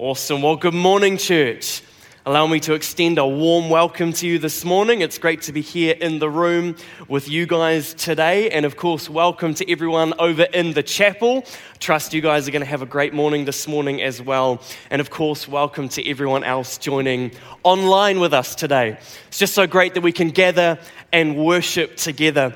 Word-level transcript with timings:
Awesome. 0.00 0.42
Well, 0.42 0.54
good 0.54 0.74
morning, 0.74 1.16
church. 1.16 1.82
Allow 2.24 2.46
me 2.46 2.60
to 2.60 2.74
extend 2.74 3.18
a 3.18 3.26
warm 3.26 3.68
welcome 3.68 4.12
to 4.12 4.28
you 4.28 4.38
this 4.38 4.64
morning. 4.64 5.00
It's 5.00 5.18
great 5.18 5.42
to 5.42 5.52
be 5.52 5.60
here 5.60 5.96
in 6.00 6.20
the 6.20 6.30
room 6.30 6.76
with 7.08 7.28
you 7.28 7.46
guys 7.46 7.94
today. 7.94 8.48
And 8.50 8.64
of 8.64 8.76
course, 8.76 9.10
welcome 9.10 9.54
to 9.54 9.68
everyone 9.68 10.14
over 10.20 10.44
in 10.44 10.72
the 10.72 10.84
chapel. 10.84 11.44
Trust 11.80 12.14
you 12.14 12.20
guys 12.20 12.46
are 12.46 12.52
going 12.52 12.62
to 12.62 12.66
have 12.66 12.80
a 12.80 12.86
great 12.86 13.12
morning 13.12 13.44
this 13.44 13.66
morning 13.66 14.00
as 14.00 14.22
well. 14.22 14.62
And 14.88 15.00
of 15.00 15.10
course, 15.10 15.48
welcome 15.48 15.88
to 15.88 16.08
everyone 16.08 16.44
else 16.44 16.78
joining 16.78 17.32
online 17.64 18.20
with 18.20 18.32
us 18.32 18.54
today. 18.54 18.98
It's 19.26 19.38
just 19.38 19.52
so 19.52 19.66
great 19.66 19.94
that 19.94 20.02
we 20.04 20.12
can 20.12 20.30
gather 20.30 20.78
and 21.12 21.36
worship 21.36 21.96
together. 21.96 22.54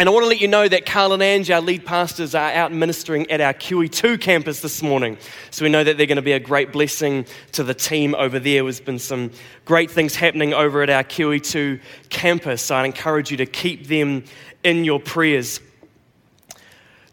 And 0.00 0.08
I 0.08 0.12
want 0.12 0.24
to 0.24 0.28
let 0.28 0.40
you 0.40 0.48
know 0.48 0.66
that 0.66 0.86
Carl 0.86 1.12
and 1.12 1.22
Ange, 1.22 1.50
our 1.50 1.60
lead 1.60 1.84
pastors, 1.84 2.34
are 2.34 2.50
out 2.52 2.72
ministering 2.72 3.30
at 3.30 3.42
our 3.42 3.52
QE2 3.52 4.18
campus 4.18 4.62
this 4.62 4.82
morning. 4.82 5.18
So 5.50 5.62
we 5.62 5.70
know 5.70 5.84
that 5.84 5.98
they're 5.98 6.06
going 6.06 6.16
to 6.16 6.22
be 6.22 6.32
a 6.32 6.40
great 6.40 6.72
blessing 6.72 7.26
to 7.52 7.62
the 7.62 7.74
team 7.74 8.14
over 8.14 8.38
there. 8.38 8.62
There's 8.62 8.80
been 8.80 8.98
some 8.98 9.30
great 9.66 9.90
things 9.90 10.16
happening 10.16 10.54
over 10.54 10.82
at 10.82 10.88
our 10.88 11.04
QE2 11.04 11.82
campus. 12.08 12.62
So 12.62 12.76
I'd 12.76 12.86
encourage 12.86 13.30
you 13.30 13.36
to 13.36 13.44
keep 13.44 13.88
them 13.88 14.24
in 14.64 14.84
your 14.84 15.00
prayers. 15.00 15.60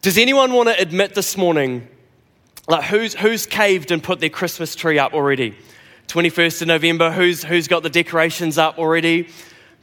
Does 0.01 0.17
anyone 0.17 0.53
want 0.53 0.69
to 0.69 0.81
admit 0.81 1.13
this 1.13 1.35
morning, 1.35 1.89
like 2.69 2.85
who's, 2.85 3.15
who's 3.15 3.45
caved 3.45 3.91
and 3.91 4.01
put 4.01 4.21
their 4.21 4.29
Christmas 4.29 4.75
tree 4.75 4.97
up 4.97 5.13
already? 5.13 5.57
21st 6.07 6.61
of 6.61 6.69
November, 6.69 7.11
who's, 7.11 7.43
who's 7.43 7.67
got 7.67 7.83
the 7.83 7.89
decorations 7.89 8.57
up 8.57 8.79
already? 8.79 9.27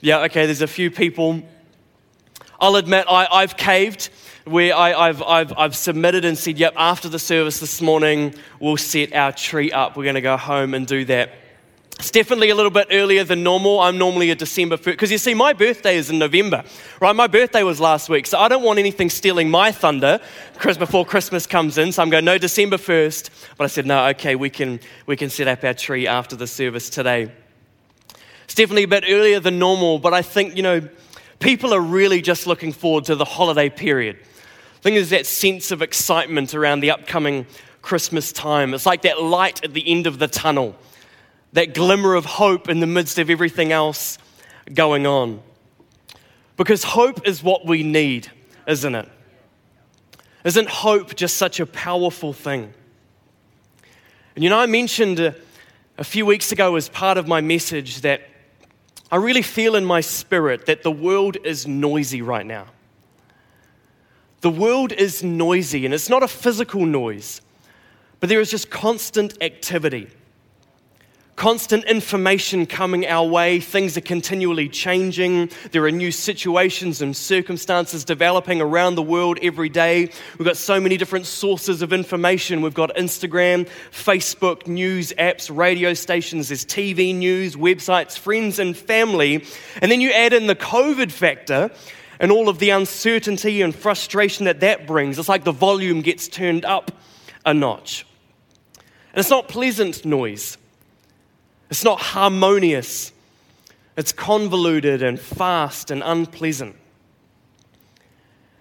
Yeah, 0.00 0.20
okay, 0.20 0.46
there's 0.46 0.62
a 0.62 0.66
few 0.66 0.90
people. 0.90 1.42
I'll 2.64 2.76
admit 2.76 3.04
I, 3.10 3.42
have 3.42 3.58
caved 3.58 4.08
where 4.46 4.74
I, 4.74 5.08
have 5.08 5.20
I've, 5.22 5.52
I've 5.54 5.76
submitted 5.76 6.24
and 6.24 6.38
said, 6.38 6.58
yep, 6.58 6.72
after 6.78 7.10
the 7.10 7.18
service 7.18 7.60
this 7.60 7.82
morning, 7.82 8.34
we'll 8.58 8.78
set 8.78 9.12
our 9.12 9.32
tree 9.32 9.70
up. 9.70 9.98
We're 9.98 10.04
going 10.04 10.14
to 10.14 10.22
go 10.22 10.38
home 10.38 10.72
and 10.72 10.86
do 10.86 11.04
that. 11.04 11.32
It's 11.98 12.10
definitely 12.10 12.48
a 12.48 12.54
little 12.54 12.70
bit 12.70 12.86
earlier 12.90 13.22
than 13.22 13.42
normal. 13.42 13.80
I'm 13.80 13.98
normally 13.98 14.30
a 14.30 14.34
December 14.34 14.78
1st, 14.78 14.84
because 14.84 15.12
you 15.12 15.18
see, 15.18 15.34
my 15.34 15.52
birthday 15.52 15.98
is 15.98 16.08
in 16.08 16.18
November, 16.18 16.64
right? 17.00 17.14
My 17.14 17.26
birthday 17.26 17.62
was 17.64 17.80
last 17.80 18.08
week, 18.08 18.26
so 18.26 18.38
I 18.38 18.48
don't 18.48 18.62
want 18.62 18.78
anything 18.78 19.10
stealing 19.10 19.50
my 19.50 19.70
thunder 19.70 20.18
before 20.62 21.04
Christmas 21.04 21.46
comes 21.46 21.76
in. 21.76 21.92
So 21.92 22.00
I'm 22.00 22.08
going, 22.08 22.24
no, 22.24 22.38
December 22.38 22.78
1st. 22.78 23.28
But 23.58 23.64
I 23.64 23.66
said, 23.66 23.84
no, 23.84 24.06
okay, 24.06 24.36
we 24.36 24.48
can, 24.48 24.80
we 25.04 25.18
can 25.18 25.28
set 25.28 25.48
up 25.48 25.64
our 25.64 25.74
tree 25.74 26.06
after 26.06 26.34
the 26.34 26.46
service 26.46 26.88
today. 26.88 27.30
It's 28.44 28.54
definitely 28.54 28.84
a 28.84 28.88
bit 28.88 29.04
earlier 29.06 29.38
than 29.38 29.58
normal, 29.58 29.98
but 29.98 30.14
I 30.14 30.22
think, 30.22 30.56
you 30.56 30.62
know, 30.62 30.88
people 31.44 31.74
are 31.74 31.80
really 31.80 32.22
just 32.22 32.46
looking 32.46 32.72
forward 32.72 33.04
to 33.04 33.14
the 33.14 33.24
holiday 33.26 33.68
period. 33.68 34.16
I 34.16 34.80
think 34.80 34.94
there's 34.94 35.10
that 35.10 35.26
sense 35.26 35.70
of 35.70 35.82
excitement 35.82 36.54
around 36.54 36.80
the 36.80 36.90
upcoming 36.90 37.46
Christmas 37.82 38.32
time. 38.32 38.72
It's 38.72 38.86
like 38.86 39.02
that 39.02 39.22
light 39.22 39.62
at 39.62 39.74
the 39.74 39.86
end 39.86 40.06
of 40.06 40.18
the 40.18 40.26
tunnel, 40.26 40.74
that 41.52 41.74
glimmer 41.74 42.14
of 42.14 42.24
hope 42.24 42.70
in 42.70 42.80
the 42.80 42.86
midst 42.86 43.18
of 43.18 43.28
everything 43.28 43.72
else 43.72 44.16
going 44.72 45.06
on. 45.06 45.42
Because 46.56 46.82
hope 46.82 47.28
is 47.28 47.42
what 47.42 47.66
we 47.66 47.82
need, 47.82 48.30
isn't 48.66 48.94
it? 48.94 49.08
Isn't 50.44 50.68
hope 50.68 51.14
just 51.14 51.36
such 51.36 51.60
a 51.60 51.66
powerful 51.66 52.32
thing? 52.32 52.72
And 54.34 54.42
you 54.42 54.48
know, 54.48 54.58
I 54.58 54.64
mentioned 54.64 55.20
a, 55.20 55.34
a 55.98 56.04
few 56.04 56.24
weeks 56.24 56.52
ago 56.52 56.74
as 56.76 56.88
part 56.88 57.18
of 57.18 57.28
my 57.28 57.42
message 57.42 58.00
that 58.00 58.22
I 59.10 59.16
really 59.16 59.42
feel 59.42 59.76
in 59.76 59.84
my 59.84 60.00
spirit 60.00 60.66
that 60.66 60.82
the 60.82 60.90
world 60.90 61.36
is 61.44 61.66
noisy 61.66 62.22
right 62.22 62.46
now. 62.46 62.66
The 64.40 64.50
world 64.50 64.92
is 64.92 65.22
noisy, 65.22 65.84
and 65.84 65.94
it's 65.94 66.10
not 66.10 66.22
a 66.22 66.28
physical 66.28 66.84
noise, 66.84 67.40
but 68.20 68.28
there 68.28 68.40
is 68.40 68.50
just 68.50 68.70
constant 68.70 69.42
activity 69.42 70.08
constant 71.36 71.84
information 71.86 72.64
coming 72.64 73.06
our 73.06 73.26
way. 73.26 73.58
Things 73.58 73.96
are 73.96 74.02
continually 74.02 74.68
changing. 74.68 75.50
There 75.72 75.84
are 75.84 75.90
new 75.90 76.12
situations 76.12 77.02
and 77.02 77.16
circumstances 77.16 78.04
developing 78.04 78.60
around 78.60 78.94
the 78.94 79.02
world 79.02 79.38
every 79.42 79.68
day. 79.68 80.10
We've 80.38 80.46
got 80.46 80.56
so 80.56 80.80
many 80.80 80.96
different 80.96 81.26
sources 81.26 81.82
of 81.82 81.92
information. 81.92 82.62
We've 82.62 82.74
got 82.74 82.94
Instagram, 82.96 83.68
Facebook, 83.90 84.66
news 84.66 85.12
apps, 85.18 85.54
radio 85.54 85.94
stations, 85.94 86.48
there's 86.48 86.64
TV 86.64 87.14
news, 87.14 87.56
websites, 87.56 88.16
friends, 88.16 88.58
and 88.58 88.76
family. 88.76 89.44
And 89.82 89.90
then 89.90 90.00
you 90.00 90.12
add 90.12 90.32
in 90.32 90.46
the 90.46 90.56
COVID 90.56 91.10
factor 91.10 91.70
and 92.20 92.30
all 92.30 92.48
of 92.48 92.58
the 92.58 92.70
uncertainty 92.70 93.60
and 93.62 93.74
frustration 93.74 94.44
that 94.44 94.60
that 94.60 94.86
brings. 94.86 95.18
It's 95.18 95.28
like 95.28 95.44
the 95.44 95.52
volume 95.52 96.00
gets 96.00 96.28
turned 96.28 96.64
up 96.64 96.92
a 97.44 97.52
notch. 97.52 98.06
And 99.12 99.20
it's 99.20 99.30
not 99.30 99.48
pleasant 99.48 100.04
noise. 100.04 100.58
It's 101.74 101.82
not 101.82 102.00
harmonious, 102.00 103.10
it's 103.96 104.12
convoluted 104.12 105.02
and 105.02 105.18
fast 105.18 105.90
and 105.90 106.04
unpleasant. 106.04 106.76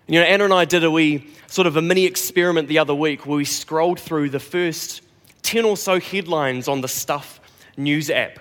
You 0.08 0.20
know, 0.20 0.26
Anna 0.26 0.46
and 0.46 0.54
I 0.54 0.66
did 0.66 0.84
a 0.84 0.90
wee 0.90 1.28
sort 1.46 1.68
of 1.68 1.78
a 1.78 1.82
mini 1.84 2.06
experiment 2.06 2.70
the 2.70 2.80
other 2.80 2.96
week 2.96 3.28
where 3.28 3.38
we 3.38 3.46
scrolled 3.46 4.00
through 4.00 4.32
the 4.32 4.40
first 4.40 5.04
10 5.44 5.64
or 5.64 5.78
so 5.78 6.00
headlines 6.00 6.68
on 6.68 6.82
the 6.82 6.88
Stuff 6.88 7.40
news 7.78 8.10
app. 8.10 8.40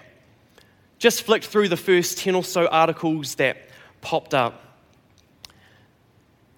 Just 0.99 1.25
flicked 1.25 1.45
through 1.45 1.69
the 1.69 1.77
first 1.77 2.17
10 2.17 2.35
or 2.35 2.43
so 2.43 2.67
articles 2.67 3.35
that 3.35 3.69
popped 4.01 4.33
up. 4.33 4.79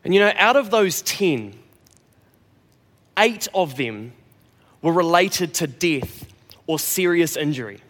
And 0.05 0.15
you 0.15 0.21
know, 0.21 0.33
out 0.37 0.55
of 0.55 0.71
those 0.71 1.03
10, 1.03 1.53
eight 3.19 3.49
of 3.53 3.77
them 3.77 4.13
were 4.83 4.93
related 4.93 5.53
to 5.55 5.67
death 5.67 6.25
or 6.69 6.79
serious 6.79 7.37
injury. 7.37 7.81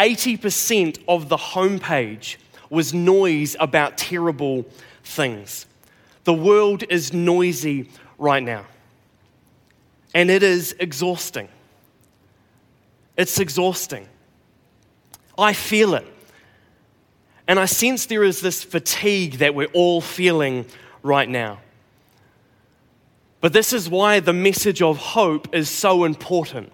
80% 0.00 0.98
of 1.06 1.28
the 1.28 1.36
homepage 1.36 2.36
was 2.70 2.94
noise 2.94 3.54
about 3.60 3.98
terrible 3.98 4.64
things. 5.04 5.66
The 6.24 6.32
world 6.32 6.84
is 6.88 7.12
noisy 7.12 7.90
right 8.16 8.42
now. 8.42 8.64
And 10.14 10.30
it 10.30 10.42
is 10.42 10.74
exhausting. 10.80 11.48
It's 13.18 13.38
exhausting. 13.38 14.08
I 15.36 15.52
feel 15.52 15.94
it. 15.94 16.06
And 17.46 17.60
I 17.60 17.66
sense 17.66 18.06
there 18.06 18.24
is 18.24 18.40
this 18.40 18.64
fatigue 18.64 19.34
that 19.34 19.54
we're 19.54 19.66
all 19.74 20.00
feeling 20.00 20.64
right 21.02 21.28
now. 21.28 21.58
But 23.42 23.52
this 23.52 23.74
is 23.74 23.88
why 23.88 24.20
the 24.20 24.32
message 24.32 24.80
of 24.80 24.96
hope 24.96 25.54
is 25.54 25.68
so 25.68 26.04
important 26.04 26.72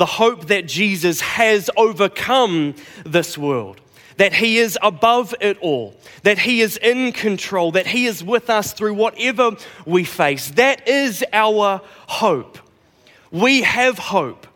the 0.00 0.06
hope 0.06 0.46
that 0.46 0.66
Jesus 0.66 1.20
has 1.20 1.68
overcome 1.76 2.74
this 3.04 3.36
world, 3.36 3.78
that 4.16 4.32
He 4.32 4.56
is 4.56 4.78
above 4.80 5.34
it 5.42 5.58
all, 5.58 5.94
that 6.22 6.38
He 6.38 6.62
is 6.62 6.78
in 6.78 7.12
control, 7.12 7.72
that 7.72 7.86
He 7.86 8.06
is 8.06 8.24
with 8.24 8.48
us 8.48 8.72
through 8.72 8.94
whatever 8.94 9.50
we 9.84 10.04
face. 10.04 10.52
That 10.52 10.88
is 10.88 11.22
our 11.34 11.82
hope. 12.06 12.58
We 13.30 13.60
have 13.60 13.98
hope, 13.98 14.46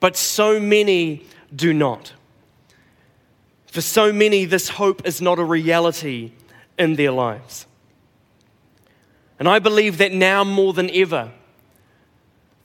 but 0.00 0.16
so 0.16 0.58
many 0.58 1.24
do 1.54 1.72
not. 1.72 2.12
For 3.68 3.80
so 3.80 4.12
many, 4.12 4.44
this 4.44 4.70
hope 4.70 5.06
is 5.06 5.20
not 5.20 5.38
a 5.38 5.44
reality 5.44 6.32
in 6.76 6.96
their 6.96 7.12
lives. 7.12 7.64
And 9.38 9.48
I 9.48 9.60
believe 9.60 9.98
that 9.98 10.12
now 10.12 10.42
more 10.42 10.72
than 10.72 10.90
ever, 10.90 11.30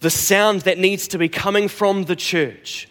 the 0.04 0.10
sound 0.10 0.62
that 0.62 0.78
needs 0.78 1.08
to 1.08 1.18
be 1.18 1.30
coming 1.30 1.70
from 1.70 2.04
the 2.04 2.16
church, 2.16 2.90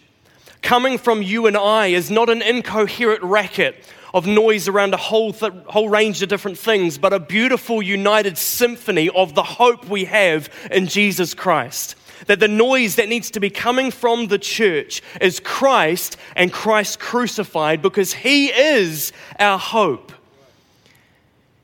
coming 0.63 0.97
from 0.97 1.21
you 1.21 1.45
and 1.45 1.55
I, 1.55 1.87
is 1.87 2.09
not 2.09 2.27
an 2.27 2.41
incoherent 2.41 3.21
racket 3.21 3.75
of 4.15 4.25
noise 4.25 4.67
around 4.67 4.95
a 4.95 4.97
whole, 4.97 5.31
th- 5.31 5.53
whole 5.67 5.89
range 5.89 6.23
of 6.23 6.29
different 6.29 6.57
things, 6.57 6.97
but 6.97 7.13
a 7.13 7.19
beautiful 7.19 7.83
united 7.83 8.35
symphony 8.35 9.09
of 9.11 9.35
the 9.35 9.43
hope 9.43 9.87
we 9.87 10.05
have 10.05 10.49
in 10.71 10.87
Jesus 10.87 11.35
Christ. 11.35 11.95
That 12.25 12.39
the 12.39 12.47
noise 12.47 12.95
that 12.95 13.09
needs 13.09 13.29
to 13.31 13.39
be 13.39 13.51
coming 13.51 13.91
from 13.91 14.27
the 14.27 14.39
church 14.39 15.03
is 15.21 15.39
Christ 15.39 16.17
and 16.35 16.51
Christ 16.51 16.99
crucified 16.99 17.83
because 17.83 18.11
He 18.11 18.47
is 18.47 19.11
our 19.39 19.59
hope. 19.59 20.11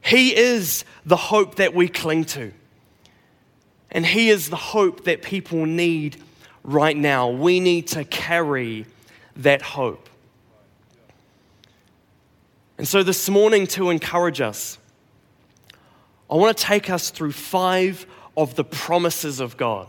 He 0.02 0.36
is 0.36 0.86
the 1.08 1.18
hope 1.18 1.56
that 1.56 1.74
we 1.74 1.88
cling 1.88 2.26
to. 2.26 2.52
And 3.92 4.06
He 4.06 4.30
is 4.30 4.50
the 4.50 4.56
hope 4.56 5.06
that 5.06 5.22
people 5.22 5.66
need 5.66 6.18
right 6.64 6.96
now. 6.96 7.30
We 7.30 7.60
need 7.60 7.88
to 7.88 8.04
carry 8.06 8.86
that 9.38 9.62
hope. 9.62 10.10
And 12.78 12.88
so, 12.88 13.04
this 13.04 13.30
morning, 13.30 13.68
to 13.68 13.90
encourage 13.90 14.40
us, 14.42 14.78
I 16.30 16.36
want 16.36 16.58
to 16.58 16.64
take 16.64 16.90
us 16.90 17.10
through 17.10 17.32
five 17.32 18.06
of 18.38 18.56
the 18.56 18.64
promises 18.64 19.40
of 19.40 19.58
God. 19.58 19.88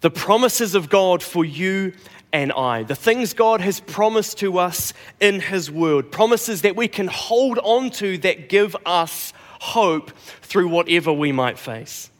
The 0.00 0.10
promises 0.10 0.74
of 0.74 0.88
God 0.88 1.22
for 1.22 1.44
you 1.44 1.92
and 2.32 2.52
I. 2.52 2.82
The 2.82 2.94
things 2.94 3.32
God 3.32 3.60
has 3.60 3.80
promised 3.80 4.38
to 4.38 4.58
us 4.58 4.92
in 5.20 5.40
His 5.40 5.70
Word. 5.70 6.10
Promises 6.10 6.62
that 6.62 6.76
we 6.76 6.88
can 6.88 7.06
hold 7.06 7.58
on 7.58 7.90
to 7.90 8.18
that 8.18 8.48
give 8.48 8.76
us 8.86 9.32
hope 9.64 10.10
through 10.42 10.68
whatever 10.68 11.10
we 11.10 11.32
might 11.32 11.58
face. 11.58 12.10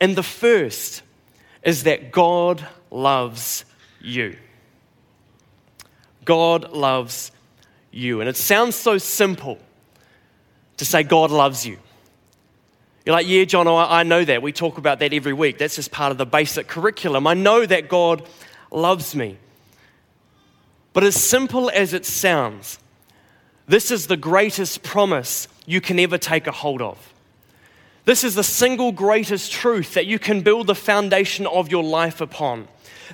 And 0.00 0.16
the 0.16 0.22
first 0.22 1.02
is 1.62 1.82
that 1.82 2.10
God 2.10 2.66
loves 2.90 3.66
you. 4.00 4.36
God 6.24 6.72
loves 6.72 7.32
you. 7.90 8.20
And 8.20 8.28
it 8.30 8.36
sounds 8.36 8.76
so 8.76 8.96
simple 8.96 9.58
to 10.78 10.84
say 10.84 11.02
God 11.02 11.30
loves 11.30 11.66
you. 11.66 11.78
You're 13.04 13.14
like, 13.14 13.28
yeah, 13.28 13.44
John, 13.44 13.68
I 13.68 14.02
know 14.02 14.24
that. 14.24 14.42
We 14.42 14.52
talk 14.52 14.78
about 14.78 14.98
that 15.00 15.12
every 15.12 15.32
week. 15.32 15.58
That's 15.58 15.76
just 15.76 15.92
part 15.92 16.12
of 16.12 16.18
the 16.18 16.26
basic 16.26 16.66
curriculum. 16.66 17.26
I 17.26 17.34
know 17.34 17.64
that 17.64 17.88
God 17.88 18.26
loves 18.70 19.14
me. 19.14 19.36
But 20.92 21.04
as 21.04 21.14
simple 21.14 21.70
as 21.70 21.92
it 21.92 22.06
sounds, 22.06 22.78
this 23.66 23.90
is 23.90 24.06
the 24.06 24.16
greatest 24.16 24.82
promise 24.82 25.48
you 25.66 25.80
can 25.80 25.98
ever 25.98 26.18
take 26.18 26.46
a 26.46 26.52
hold 26.52 26.80
of. 26.80 27.12
This 28.04 28.22
is 28.22 28.36
the 28.36 28.44
single 28.44 28.92
greatest 28.92 29.50
truth 29.50 29.94
that 29.94 30.06
you 30.06 30.18
can 30.18 30.42
build 30.42 30.68
the 30.68 30.74
foundation 30.74 31.46
of 31.46 31.70
your 31.70 31.82
life 31.82 32.20
upon 32.20 32.68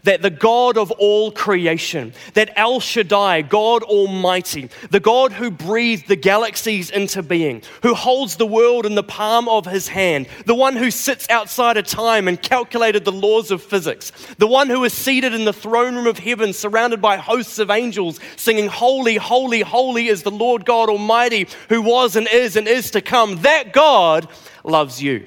that 0.05 0.23
the 0.23 0.31
God 0.31 0.77
of 0.79 0.91
all 0.93 1.31
creation, 1.33 2.13
that 2.35 2.53
El 2.57 2.81
Shaddai, 2.81 3.43
God 3.43 3.83
Almighty, 3.83 4.71
the 4.91 5.01
God 5.01 5.33
who 5.33 5.51
breathed 5.51 6.09
the 6.09 6.17
galaxies 6.17 6.91
into 6.91 7.23
being, 7.23 7.63
who 7.83 7.95
holds 7.95 8.37
the 8.37 8.47
world 8.47 8.87
in 8.87 8.95
the 8.95 9.03
palm 9.03 9.49
of 9.49 9.67
his 9.67 9.89
hand, 9.89 10.29
the 10.47 10.55
one 10.55 10.77
who 10.77 10.91
sits 10.91 11.29
outside 11.31 11.77
of 11.77 11.87
time 11.87 12.29
and 12.29 12.41
calculated 12.41 13.05
the 13.05 13.13
laws 13.13 13.51
of 13.51 13.63
physics, 13.63 14.13
the 14.39 14.47
one 14.47 14.69
who 14.69 14.85
is 14.85 14.93
seated 14.93 15.35
in 15.35 15.45
the 15.45 15.53
throne 15.53 15.95
room 15.95 16.07
of 16.07 16.19
heaven, 16.19 16.53
surrounded 16.53 17.01
by 17.01 17.17
hosts 17.17 17.59
of 17.59 17.71
angels, 17.71 18.19
singing, 18.37 18.69
Holy, 18.69 19.17
holy, 19.17 19.61
holy 19.61 20.09
is 20.09 20.23
the 20.23 20.31
Lord 20.31 20.65
God 20.65 20.89
Almighty, 20.89 21.49
who 21.69 21.83
was 21.83 22.17
and 22.17 22.29
is 22.29 22.57
and 22.57 22.67
is 22.67 22.91
to 22.93 23.01
come. 23.01 23.43
That 23.43 23.73
God 23.73 24.29
loves 24.65 25.03
you. 25.03 25.27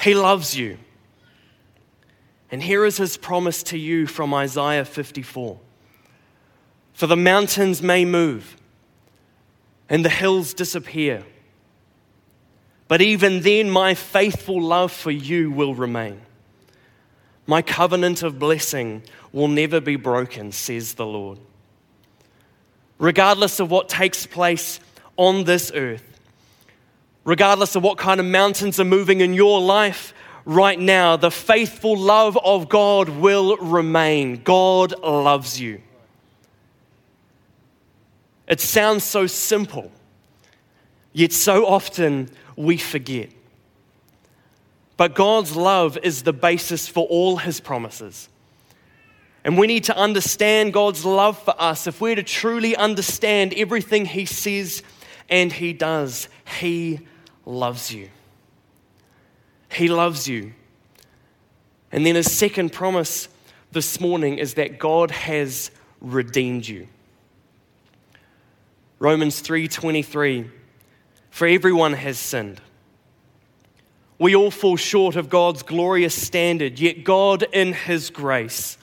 He 0.00 0.14
loves 0.14 0.56
you. 0.56 0.78
And 2.52 2.62
here 2.62 2.84
is 2.84 2.98
his 2.98 3.16
promise 3.16 3.62
to 3.64 3.78
you 3.78 4.06
from 4.06 4.34
Isaiah 4.34 4.84
54 4.84 5.58
For 6.92 7.06
the 7.06 7.16
mountains 7.16 7.82
may 7.82 8.04
move 8.04 8.58
and 9.88 10.04
the 10.04 10.10
hills 10.10 10.54
disappear, 10.54 11.24
but 12.88 13.00
even 13.00 13.40
then 13.40 13.70
my 13.70 13.94
faithful 13.94 14.60
love 14.60 14.92
for 14.92 15.10
you 15.10 15.50
will 15.50 15.74
remain. 15.74 16.20
My 17.46 17.62
covenant 17.62 18.22
of 18.22 18.38
blessing 18.38 19.02
will 19.32 19.48
never 19.48 19.80
be 19.80 19.96
broken, 19.96 20.52
says 20.52 20.94
the 20.94 21.06
Lord. 21.06 21.38
Regardless 22.98 23.60
of 23.60 23.70
what 23.70 23.88
takes 23.88 24.26
place 24.26 24.78
on 25.16 25.44
this 25.44 25.72
earth, 25.74 26.20
regardless 27.24 27.76
of 27.76 27.82
what 27.82 27.98
kind 27.98 28.20
of 28.20 28.26
mountains 28.26 28.78
are 28.78 28.84
moving 28.84 29.20
in 29.22 29.34
your 29.34 29.60
life, 29.60 30.14
right 30.44 30.78
now, 30.78 31.16
the 31.16 31.30
faithful 31.30 31.96
love 31.96 32.38
of 32.44 32.68
God 32.68 33.08
will 33.08 33.56
remain. 33.56 34.42
God 34.42 34.98
loves 35.00 35.60
you. 35.60 35.80
It 38.48 38.60
sounds 38.60 39.04
so 39.04 39.26
simple, 39.26 39.90
yet 41.12 41.32
so 41.32 41.66
often 41.66 42.28
we 42.56 42.76
forget. 42.76 43.30
But 44.96 45.14
God's 45.14 45.56
love 45.56 45.98
is 46.02 46.22
the 46.22 46.32
basis 46.32 46.86
for 46.86 47.06
all 47.06 47.38
his 47.38 47.60
promises. 47.60 48.28
And 49.44 49.58
we 49.58 49.66
need 49.66 49.84
to 49.84 49.96
understand 49.96 50.72
God's 50.72 51.04
love 51.04 51.42
for 51.42 51.54
us. 51.60 51.86
If 51.86 52.00
we're 52.00 52.14
to 52.14 52.22
truly 52.22 52.76
understand 52.76 53.54
everything 53.54 54.04
he 54.04 54.26
says 54.26 54.82
and 55.28 55.52
he 55.52 55.72
does, 55.72 56.28
he 56.60 57.00
loves 57.44 57.92
you. 57.92 58.08
He 59.72 59.88
loves 59.88 60.28
you. 60.28 60.52
And 61.90 62.04
then 62.06 62.14
his 62.14 62.30
second 62.30 62.72
promise 62.72 63.28
this 63.72 64.00
morning 64.00 64.38
is 64.38 64.54
that 64.54 64.78
God 64.78 65.10
has 65.10 65.70
redeemed 66.00 66.66
you. 66.66 66.88
Romans 68.98 69.40
3:23 69.40 70.50
For 71.30 71.46
everyone 71.46 71.94
has 71.94 72.18
sinned. 72.18 72.60
We 74.18 74.36
all 74.36 74.50
fall 74.50 74.76
short 74.76 75.16
of 75.16 75.28
God's 75.28 75.62
glorious 75.62 76.14
standard, 76.14 76.78
yet 76.78 77.02
God 77.02 77.44
in 77.52 77.72
his 77.72 78.10
grace 78.10 78.78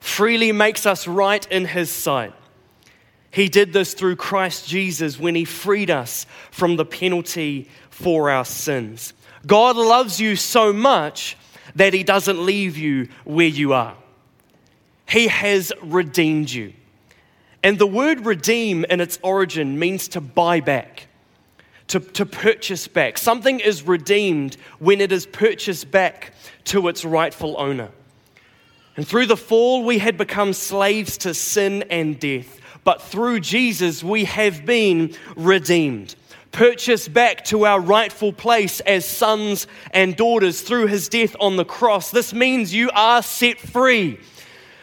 freely 0.00 0.52
makes 0.52 0.86
us 0.86 1.06
right 1.06 1.46
in 1.50 1.64
his 1.64 1.90
sight. 1.90 2.34
He 3.30 3.48
did 3.48 3.72
this 3.72 3.94
through 3.94 4.16
Christ 4.16 4.68
Jesus 4.68 5.18
when 5.18 5.34
he 5.34 5.44
freed 5.44 5.90
us 5.90 6.26
from 6.50 6.76
the 6.76 6.84
penalty 6.84 7.68
for 7.90 8.28
our 8.30 8.44
sins. 8.44 9.14
God 9.46 9.76
loves 9.76 10.20
you 10.20 10.36
so 10.36 10.72
much 10.72 11.36
that 11.74 11.94
He 11.94 12.02
doesn't 12.02 12.44
leave 12.44 12.76
you 12.76 13.08
where 13.24 13.46
you 13.46 13.72
are. 13.72 13.94
He 15.08 15.28
has 15.28 15.72
redeemed 15.82 16.50
you. 16.50 16.72
And 17.62 17.78
the 17.78 17.86
word 17.86 18.26
redeem 18.26 18.84
in 18.84 19.00
its 19.00 19.18
origin 19.22 19.78
means 19.78 20.08
to 20.08 20.20
buy 20.20 20.60
back, 20.60 21.08
to, 21.88 22.00
to 22.00 22.26
purchase 22.26 22.88
back. 22.88 23.18
Something 23.18 23.60
is 23.60 23.82
redeemed 23.82 24.56
when 24.78 25.00
it 25.00 25.12
is 25.12 25.26
purchased 25.26 25.90
back 25.90 26.32
to 26.64 26.88
its 26.88 27.04
rightful 27.04 27.56
owner. 27.58 27.90
And 28.96 29.06
through 29.06 29.26
the 29.26 29.36
fall, 29.36 29.84
we 29.84 29.98
had 29.98 30.16
become 30.16 30.52
slaves 30.52 31.18
to 31.18 31.34
sin 31.34 31.84
and 31.90 32.18
death. 32.18 32.60
But 32.82 33.02
through 33.02 33.40
Jesus, 33.40 34.02
we 34.02 34.24
have 34.24 34.64
been 34.64 35.14
redeemed 35.36 36.14
purchased 36.56 37.12
back 37.12 37.44
to 37.44 37.66
our 37.66 37.78
rightful 37.78 38.32
place 38.32 38.80
as 38.80 39.04
sons 39.04 39.66
and 39.90 40.16
daughters 40.16 40.62
through 40.62 40.86
his 40.86 41.06
death 41.06 41.36
on 41.38 41.58
the 41.58 41.66
cross. 41.66 42.10
This 42.10 42.32
means 42.32 42.72
you 42.72 42.90
are 42.94 43.22
set 43.22 43.60
free. 43.60 44.18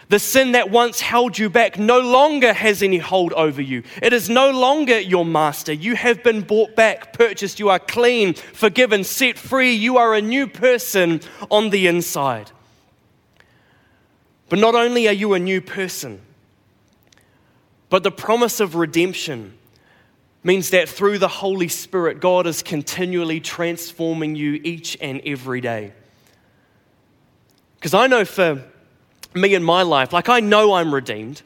The 0.10 0.20
sin 0.20 0.52
that 0.52 0.70
once 0.70 1.02
held 1.02 1.40
you 1.40 1.50
back 1.50 1.80
no 1.80 2.00
longer 2.00 2.54
has 2.54 2.84
any 2.84 3.00
hold 3.00 3.34
over 3.34 3.60
you. 3.60 3.82
It 4.04 4.14
is 4.14 4.30
no 4.30 4.52
longer 4.52 5.00
your 5.00 5.26
master. 5.26 5.74
You 5.74 5.96
have 5.96 6.22
been 6.22 6.42
bought 6.42 6.76
back, 6.76 7.12
purchased. 7.12 7.60
You 7.60 7.70
are 7.70 7.80
clean, 7.80 8.36
forgiven, 8.36 9.04
set 9.04 9.40
free. 9.40 9.74
You 9.74 9.98
are 9.98 10.14
a 10.14 10.22
new 10.22 10.46
person 10.46 11.22
on 11.50 11.72
the 11.72 11.88
inside. 11.88 12.52
But 14.48 14.60
not 14.60 14.76
only 14.76 15.08
are 15.08 15.12
you 15.12 15.34
a 15.34 15.40
new 15.40 15.60
person, 15.60 16.22
but 17.90 18.04
the 18.04 18.12
promise 18.12 18.60
of 18.60 18.76
redemption 18.76 19.58
means 20.44 20.72
that 20.72 20.90
through 20.90 21.18
the 21.20 21.28
Holy 21.28 21.70
Spirit, 21.70 22.20
God 22.20 22.46
is 22.48 22.62
continually 22.62 23.40
transforming 23.40 24.36
you 24.36 24.60
each 24.64 24.98
and 25.00 25.22
every 25.26 25.62
day. 25.62 25.94
Because 27.76 27.94
I 27.94 28.08
know 28.08 28.26
for 28.26 28.64
me 29.34 29.56
in 29.56 29.64
my 29.64 29.82
life, 29.84 30.14
like 30.14 30.30
I 30.30 30.42
know 30.42 30.74
I'm 30.74 30.94
redeemed. 30.94 31.42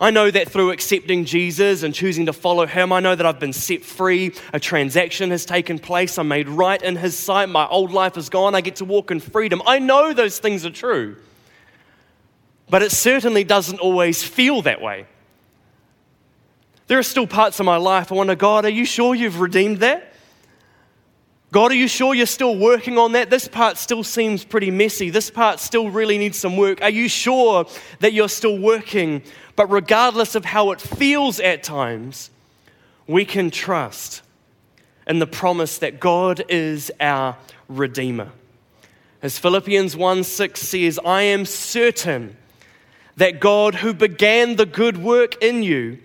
I 0.00 0.10
know 0.10 0.30
that 0.30 0.50
through 0.50 0.70
accepting 0.70 1.26
Jesus 1.26 1.82
and 1.82 1.94
choosing 1.94 2.24
to 2.26 2.32
follow 2.32 2.64
him, 2.66 2.90
I 2.90 3.00
know 3.00 3.14
that 3.14 3.26
I've 3.26 3.38
been 3.38 3.52
set 3.52 3.84
free. 3.84 4.32
A 4.54 4.58
transaction 4.58 5.30
has 5.30 5.44
taken 5.44 5.78
place. 5.78 6.16
I'm 6.16 6.28
made 6.28 6.48
right 6.48 6.80
in 6.82 6.96
his 6.96 7.14
sight. 7.14 7.50
My 7.50 7.66
old 7.66 7.92
life 7.92 8.16
is 8.16 8.30
gone. 8.30 8.54
I 8.54 8.62
get 8.62 8.76
to 8.76 8.86
walk 8.86 9.10
in 9.10 9.20
freedom. 9.20 9.60
I 9.66 9.78
know 9.78 10.14
those 10.14 10.38
things 10.38 10.64
are 10.64 10.70
true. 10.70 11.16
But 12.70 12.82
it 12.82 12.92
certainly 12.92 13.44
doesn't 13.44 13.78
always 13.78 14.22
feel 14.22 14.62
that 14.62 14.80
way. 14.80 15.06
There 16.90 16.98
are 16.98 17.04
still 17.04 17.28
parts 17.28 17.60
of 17.60 17.66
my 17.66 17.76
life 17.76 18.10
I 18.10 18.16
wonder, 18.16 18.34
God, 18.34 18.64
are 18.64 18.68
you 18.68 18.84
sure 18.84 19.14
you've 19.14 19.38
redeemed 19.38 19.78
that? 19.78 20.12
God, 21.52 21.70
are 21.70 21.76
you 21.76 21.86
sure 21.86 22.16
you're 22.16 22.26
still 22.26 22.58
working 22.58 22.98
on 22.98 23.12
that? 23.12 23.30
This 23.30 23.46
part 23.46 23.78
still 23.78 24.02
seems 24.02 24.44
pretty 24.44 24.72
messy. 24.72 25.08
This 25.08 25.30
part 25.30 25.60
still 25.60 25.88
really 25.88 26.18
needs 26.18 26.36
some 26.36 26.56
work. 26.56 26.82
Are 26.82 26.90
you 26.90 27.08
sure 27.08 27.66
that 28.00 28.12
you're 28.12 28.28
still 28.28 28.58
working? 28.58 29.22
But 29.54 29.70
regardless 29.70 30.34
of 30.34 30.44
how 30.44 30.72
it 30.72 30.80
feels 30.80 31.38
at 31.38 31.62
times, 31.62 32.28
we 33.06 33.24
can 33.24 33.52
trust 33.52 34.22
in 35.06 35.20
the 35.20 35.28
promise 35.28 35.78
that 35.78 36.00
God 36.00 36.42
is 36.48 36.90
our 36.98 37.36
Redeemer. 37.68 38.32
As 39.22 39.38
Philippians 39.38 39.96
1 39.96 40.24
6 40.24 40.60
says, 40.60 40.98
I 41.06 41.22
am 41.22 41.44
certain 41.44 42.36
that 43.14 43.38
God, 43.38 43.76
who 43.76 43.94
began 43.94 44.56
the 44.56 44.66
good 44.66 44.98
work 44.98 45.40
in 45.40 45.62
you, 45.62 46.00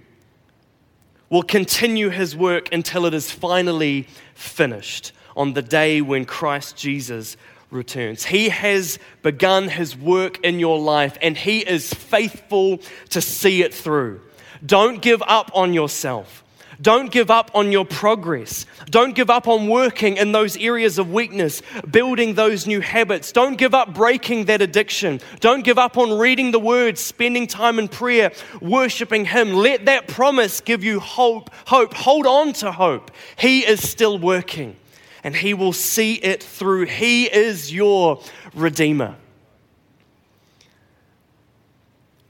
will 1.30 1.44
continue 1.44 2.10
his 2.10 2.36
work 2.36 2.72
until 2.72 3.06
it 3.06 3.14
is 3.14 3.32
finally 3.32 4.08
finished 4.34 5.12
on 5.36 5.54
the 5.54 5.62
day 5.62 6.02
when 6.02 6.26
Christ 6.26 6.78
Jesus 6.78 7.36
returns. 7.72 8.26
He 8.26 8.50
has 8.50 9.00
begun 9.22 9.68
his 9.68 9.98
work 9.98 10.40
in 10.44 10.60
your 10.60 10.80
life 10.80 11.18
and 11.22 11.38
he 11.38 11.60
is 11.60 11.94
faithful 11.94 12.80
to 13.10 13.22
see 13.22 13.64
it 13.64 13.74
through. 13.74 14.22
Don't 14.66 15.02
give 15.02 15.22
up 15.28 15.52
on 15.54 15.74
yourself. 15.74 16.45
Don't 16.82 17.12
give 17.12 17.32
up 17.32 17.52
on 17.54 17.72
your 17.72 17.86
progress. 17.86 18.66
Don't 18.88 19.16
give 19.16 19.30
up 19.30 19.48
on 19.48 19.68
working 19.68 20.18
in 20.18 20.32
those 20.32 20.58
areas 20.58 20.98
of 20.98 21.12
weakness, 21.12 21.62
building 21.90 22.34
those 22.34 22.68
new 22.68 22.82
habits. 22.82 23.32
Don't 23.32 23.58
give 23.58 23.74
up 23.74 23.94
breaking 23.94 24.46
that 24.46 24.62
addiction. 24.62 25.22
Don't 25.40 25.64
give 25.64 25.78
up 25.78 25.98
on 25.98 26.18
reading 26.18 26.52
the 26.52 26.60
word, 26.60 26.98
spending 26.98 27.48
time 27.48 27.80
in 27.80 27.88
prayer, 27.88 28.32
worshiping 28.62 29.26
Him. 29.26 29.54
Let 29.54 29.86
that 29.86 30.08
promise 30.08 30.60
give 30.62 30.84
you 30.84 31.00
hope. 31.00 31.50
Hope. 31.68 31.94
Hold 31.94 32.26
on 32.28 32.54
to 32.54 32.72
hope. 32.72 33.12
He 33.38 33.66
is 33.66 33.88
still 33.88 34.20
working. 34.20 34.76
and 35.24 35.36
He 35.36 35.54
will 35.54 35.74
see 35.74 36.16
it 36.16 36.44
through. 36.44 36.86
He 36.86 37.26
is 37.26 37.74
your 37.74 38.22
Redeemer. 38.54 39.16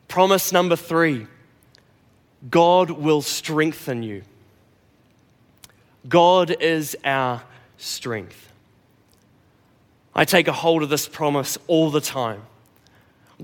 Promise 0.08 0.52
number 0.54 0.76
three 0.76 1.28
God 2.50 2.92
will 2.92 3.22
strengthen 3.22 4.04
you. 4.04 4.22
God 6.08 6.52
is 6.62 6.96
our 7.04 7.42
strength. 7.78 8.52
I 10.14 10.26
take 10.26 10.48
a 10.48 10.54
hold 10.54 10.84
of 10.84 10.90
this 10.90 11.08
promise 11.08 11.58
all 11.68 11.92
the 11.92 12.02
time. 12.02 12.44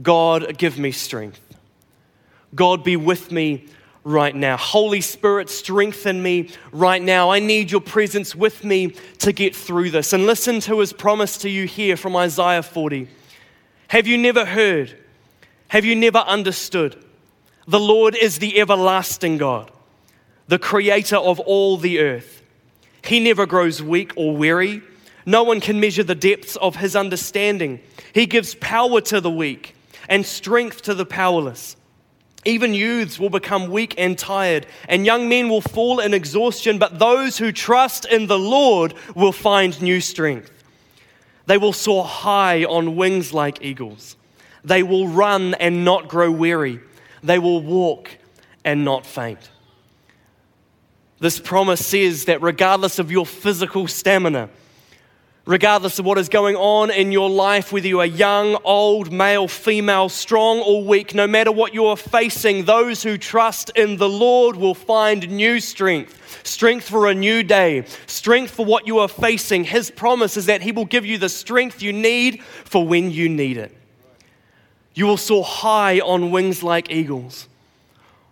God, 0.01 0.57
give 0.57 0.79
me 0.79 0.91
strength. 0.91 1.41
God, 2.55 2.83
be 2.83 2.95
with 2.95 3.31
me 3.31 3.65
right 4.03 4.35
now. 4.35 4.57
Holy 4.57 5.01
Spirit, 5.01 5.49
strengthen 5.49 6.23
me 6.23 6.49
right 6.71 7.01
now. 7.01 7.29
I 7.29 7.39
need 7.39 7.71
your 7.71 7.81
presence 7.81 8.35
with 8.35 8.63
me 8.63 8.95
to 9.19 9.31
get 9.31 9.55
through 9.55 9.91
this. 9.91 10.13
And 10.13 10.25
listen 10.25 10.59
to 10.61 10.79
his 10.79 10.93
promise 10.93 11.37
to 11.39 11.49
you 11.49 11.67
here 11.67 11.97
from 11.97 12.15
Isaiah 12.15 12.63
40. 12.63 13.07
Have 13.89 14.07
you 14.07 14.17
never 14.17 14.45
heard? 14.45 14.97
Have 15.67 15.85
you 15.85 15.95
never 15.95 16.19
understood? 16.19 17.03
The 17.67 17.79
Lord 17.79 18.15
is 18.15 18.39
the 18.39 18.59
everlasting 18.59 19.37
God, 19.37 19.71
the 20.47 20.59
creator 20.59 21.17
of 21.17 21.39
all 21.41 21.77
the 21.77 21.99
earth. 21.99 22.40
He 23.03 23.19
never 23.19 23.45
grows 23.45 23.81
weak 23.81 24.13
or 24.15 24.35
weary. 24.35 24.81
No 25.25 25.43
one 25.43 25.59
can 25.61 25.79
measure 25.79 26.03
the 26.03 26.15
depths 26.15 26.55
of 26.55 26.75
his 26.75 26.95
understanding. 26.95 27.79
He 28.13 28.25
gives 28.25 28.55
power 28.55 29.01
to 29.01 29.21
the 29.21 29.31
weak 29.31 29.75
and 30.09 30.25
strength 30.25 30.81
to 30.83 30.93
the 30.93 31.05
powerless. 31.05 31.75
Even 32.43 32.73
youths 32.73 33.19
will 33.19 33.29
become 33.29 33.69
weak 33.69 33.93
and 33.99 34.17
tired, 34.17 34.65
and 34.89 35.05
young 35.05 35.29
men 35.29 35.47
will 35.47 35.61
fall 35.61 35.99
in 35.99 36.13
exhaustion, 36.13 36.79
but 36.79 36.97
those 36.97 37.37
who 37.37 37.51
trust 37.51 38.05
in 38.05 38.25
the 38.25 38.39
Lord 38.39 38.95
will 39.15 39.31
find 39.31 39.79
new 39.79 40.01
strength. 40.01 40.51
They 41.45 41.57
will 41.57 41.73
soar 41.73 42.03
high 42.03 42.63
on 42.63 42.95
wings 42.95 43.31
like 43.31 43.63
eagles. 43.63 44.15
They 44.63 44.81
will 44.81 45.07
run 45.07 45.53
and 45.55 45.85
not 45.85 46.07
grow 46.07 46.31
weary. 46.31 46.79
They 47.23 47.37
will 47.37 47.61
walk 47.61 48.09
and 48.65 48.83
not 48.83 49.05
faint. 49.05 49.49
This 51.21 51.39
promise 51.39 51.85
says 51.85 52.25
that 52.25 52.41
regardless 52.41 52.97
of 52.97 53.11
your 53.11 53.27
physical 53.27 53.87
stamina, 53.87 54.49
regardless 55.45 55.99
of 55.99 56.05
what 56.05 56.17
is 56.17 56.29
going 56.29 56.55
on 56.55 56.89
in 56.89 57.11
your 57.11 57.29
life, 57.29 57.71
whether 57.71 57.87
you 57.87 57.99
are 57.99 58.07
young, 58.07 58.57
old, 58.63 59.11
male, 59.11 59.47
female, 59.47 60.09
strong, 60.09 60.61
or 60.61 60.83
weak, 60.83 61.13
no 61.13 61.27
matter 61.27 61.51
what 61.51 61.75
you 61.75 61.85
are 61.85 61.95
facing, 61.95 62.65
those 62.65 63.03
who 63.03 63.19
trust 63.19 63.69
in 63.75 63.97
the 63.97 64.09
Lord 64.09 64.55
will 64.55 64.73
find 64.73 65.29
new 65.29 65.59
strength. 65.59 66.17
Strength 66.43 66.89
for 66.89 67.07
a 67.07 67.13
new 67.13 67.43
day, 67.43 67.85
strength 68.07 68.49
for 68.49 68.65
what 68.65 68.87
you 68.87 68.97
are 68.97 69.07
facing. 69.07 69.63
His 69.63 69.91
promise 69.91 70.37
is 70.37 70.47
that 70.47 70.63
He 70.63 70.71
will 70.71 70.85
give 70.85 71.05
you 71.05 71.19
the 71.19 71.29
strength 71.29 71.83
you 71.83 71.93
need 71.93 72.41
for 72.41 72.87
when 72.87 73.11
you 73.11 73.29
need 73.29 73.57
it. 73.57 73.71
You 74.95 75.05
will 75.05 75.17
soar 75.17 75.43
high 75.43 75.99
on 75.99 76.31
wings 76.31 76.63
like 76.63 76.89
eagles. 76.89 77.47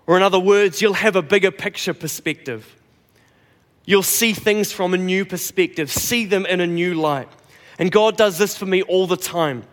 Or, 0.08 0.18
in 0.18 0.24
other 0.24 0.40
words, 0.40 0.82
you'll 0.82 0.94
have 0.94 1.16
a 1.16 1.22
bigger 1.22 1.52
picture 1.52 1.94
perspective. 1.94 2.78
You'll 3.90 4.04
see 4.04 4.34
things 4.34 4.72
from 4.72 4.94
a 4.94 4.98
new 4.98 5.26
perspective, 5.26 5.92
see 5.92 6.26
them 6.26 6.46
in 6.46 6.62
a 6.62 6.68
new 6.68 6.94
light. 6.94 7.28
And 7.80 7.92
God 7.92 8.18
does 8.18 8.38
this 8.38 8.56
for 8.56 8.68
me 8.68 8.84
all 8.84 9.08
the 9.08 9.18
time. 9.18 9.64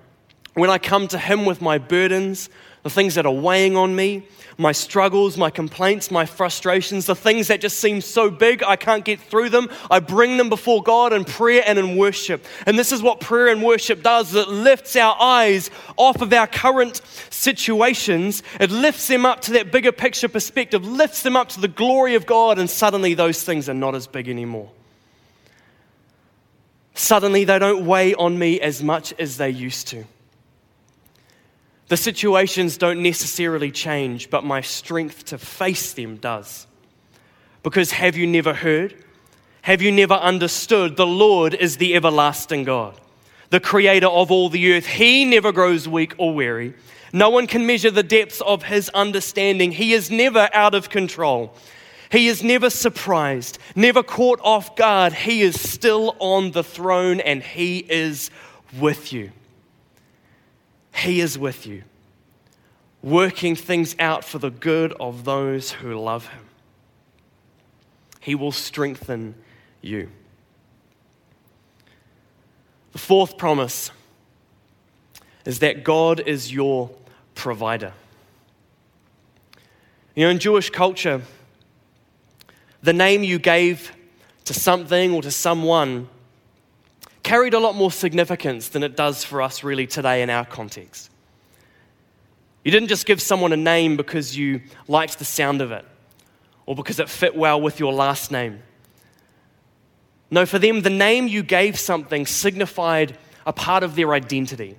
When 0.55 0.71
I 0.71 0.79
come 0.79 1.07
to 1.09 1.19
Him 1.19 1.45
with 1.45 1.61
my 1.61 1.77
burdens, 1.77 2.49
the 2.87 2.91
things 2.91 3.17
that 3.17 3.27
are 3.27 3.33
weighing 3.33 3.77
on 3.77 3.97
me, 3.97 4.23
my 4.59 4.71
struggles, 4.71 5.37
my 5.37 5.51
complaints, 5.51 6.09
my 6.09 6.25
frustrations, 6.25 7.05
the 7.05 7.17
things 7.17 7.49
that 7.49 7.61
just 7.61 7.81
seem 7.81 8.01
so 8.01 8.31
big 8.31 8.63
I 8.63 8.77
can't 8.77 9.05
get 9.05 9.19
through 9.19 9.51
them, 9.51 9.69
I 9.91 9.99
bring 9.99 10.37
them 10.37 10.49
before 10.49 10.85
God 10.85 11.13
in 11.13 11.25
prayer 11.25 11.65
and 11.67 11.81
in 11.81 11.97
worship. 11.97 12.45
And 12.65 12.79
this 12.79 12.93
is 12.93 13.03
what 13.03 13.19
prayer 13.19 13.49
and 13.49 13.61
worship 13.61 14.05
does 14.05 14.37
it 14.37 14.47
lifts 14.47 14.95
our 14.95 15.21
eyes 15.21 15.69
off 15.97 16.23
of 16.23 16.33
our 16.33 16.47
current 16.47 17.01
situations, 17.31 18.45
it 18.61 18.71
lifts 18.71 19.09
them 19.09 19.27
up 19.27 19.41
to 19.41 19.53
that 19.55 19.73
bigger 19.73 19.91
picture 19.91 20.29
perspective, 20.29 20.87
lifts 20.87 21.25
them 21.25 21.35
up 21.35 21.49
to 21.49 21.61
the 21.61 21.67
glory 21.67 22.15
of 22.15 22.25
God, 22.25 22.57
and 22.57 22.71
suddenly 22.71 23.15
those 23.15 23.43
things 23.43 23.69
are 23.69 23.75
not 23.75 23.97
as 23.97 24.07
big 24.07 24.29
anymore. 24.29 24.71
Suddenly 26.95 27.43
they 27.43 27.59
don't 27.59 27.85
weigh 27.85 28.15
on 28.15 28.39
me 28.39 28.61
as 28.61 28.81
much 28.81 29.13
as 29.19 29.39
they 29.39 29.51
used 29.51 29.89
to. 29.89 30.05
The 31.89 31.97
situations 31.97 32.77
don't 32.77 33.03
necessarily 33.03 33.71
change, 33.71 34.29
but 34.31 34.45
my 34.45 34.61
strength 34.61 35.27
to 35.27 35.39
face 35.39 35.93
them 35.93 36.17
does. 36.17 36.67
Because 37.63 37.93
have 37.93 38.17
you 38.17 38.27
never 38.27 38.55
heard? 38.55 38.95
Have 39.63 39.83
you 39.83 39.93
never 39.93 40.15
understood? 40.15 40.97
The 40.97 41.07
Lord 41.07 41.55
is 41.55 41.77
the 41.77 41.95
everlasting 41.95 42.65
God, 42.65 43.01
the 43.51 43.61
creator 43.61 44.09
of 44.09 44.31
all 44.31 44.49
the 44.49 44.75
earth. 44.75 44.87
He 44.87 45.25
never 45.25 45.53
grows 45.53 45.89
weak 45.89 46.15
or 46.19 46.35
weary. 46.35 46.75
No 47.13 47.31
one 47.31 47.47
can 47.47 47.67
measure 47.67 47.91
the 47.91 48.03
depths 48.03 48.41
of 48.41 48.65
his 48.65 48.89
understanding. 48.91 49.73
He 49.73 49.93
is 49.93 50.11
never 50.11 50.49
out 50.53 50.75
of 50.75 50.91
control. 50.91 51.55
He 52.11 52.29
is 52.29 52.43
never 52.43 52.71
surprised, 52.71 53.59
never 53.75 54.03
caught 54.03 54.41
off 54.43 54.77
guard. 54.77 55.13
He 55.13 55.43
is 55.43 55.61
still 55.61 56.17
on 56.19 56.53
the 56.53 56.63
throne 56.63 57.21
and 57.21 57.43
he 57.43 57.79
is 57.79 58.31
with 58.79 59.13
you. 59.13 59.33
He 60.97 61.21
is 61.21 61.39
with 61.39 61.67
you, 61.67 61.83
working 63.03 63.55
things 63.55 63.95
out 63.99 64.25
for 64.25 64.39
the 64.39 64.51
good 64.51 64.93
of 64.99 65.25
those 65.25 65.73
who 65.73 65.95
love 65.99 66.29
Him. 66.29 66.45
He 68.21 68.35
will 68.35 68.53
strengthen 68.53 69.35
you. 69.83 70.11
The 72.93 72.99
fourth 72.99 73.37
promise 73.37 73.91
is 75.45 75.59
that 75.59 75.85
God 75.85 76.21
is 76.21 76.53
your 76.53 76.91
provider. 77.35 77.93
You 80.15 80.25
know, 80.25 80.31
in 80.31 80.39
Jewish 80.39 80.71
culture, 80.71 81.21
the 82.83 82.95
name 82.95 83.23
you 83.23 83.39
gave 83.39 83.93
to 84.47 84.55
something 84.55 85.13
or 85.13 85.21
to 85.21 85.31
someone 85.31 86.09
carried 87.27 87.55
a 87.55 87.59
lot 87.59 87.75
more 87.75 87.91
significance 87.91 88.69
than 88.69 88.85
it 88.85 88.97
does 88.97 89.25
for 89.25 89.43
us 89.43 89.65
really 89.65 89.85
today 89.85 90.23
in 90.23 90.31
our 90.31 90.45
context. 90.45 91.11
You 92.63 92.71
didn't 92.71 92.89
just 92.89 93.05
give 93.05 93.21
someone 93.21 93.53
a 93.53 93.57
name 93.57 93.97
because 93.97 94.37
you 94.37 94.61
liked 94.87 95.19
the 95.19 95.25
sound 95.25 95.61
of 95.61 95.73
it 95.73 95.85
or 96.67 96.77
because 96.77 97.01
it 97.01 97.09
fit 97.09 97.35
well 97.35 97.61
with 97.61 97.81
your 97.81 97.93
last 97.93 98.31
name. 98.31 98.63
No, 100.31 100.47
for 100.47 100.61
them, 100.61 100.83
the 100.83 100.91
name 100.91 101.27
you 101.27 101.43
gave 101.43 101.81
something 101.81 102.27
signified 102.27 103.19
a 103.45 103.53
part 103.53 103.83
of 103.83 103.97
their 103.97 104.15
identity. 104.15 104.77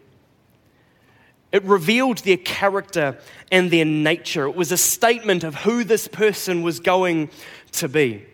It 1.52 1.66
revealed 1.66 2.20
their 2.20 2.38
character 2.38 3.20
and 3.52 3.72
their 3.72 3.84
nature. 3.84 4.48
It 4.48 4.56
was 4.56 4.72
a 4.72 4.78
statement 4.78 5.44
of 5.44 5.54
who 5.54 5.84
this 5.84 6.08
person 6.08 6.62
was 6.62 6.80
going 6.80 7.30
to 7.74 7.90
be. 7.90 8.26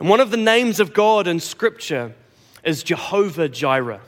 And 0.00 0.08
one 0.08 0.20
of 0.20 0.30
the 0.30 0.38
names 0.38 0.80
of 0.80 0.94
God 0.94 1.26
in 1.26 1.40
Scripture 1.40 2.14
is 2.66 2.82
Jehovah 2.82 3.48
Jireh, 3.48 4.00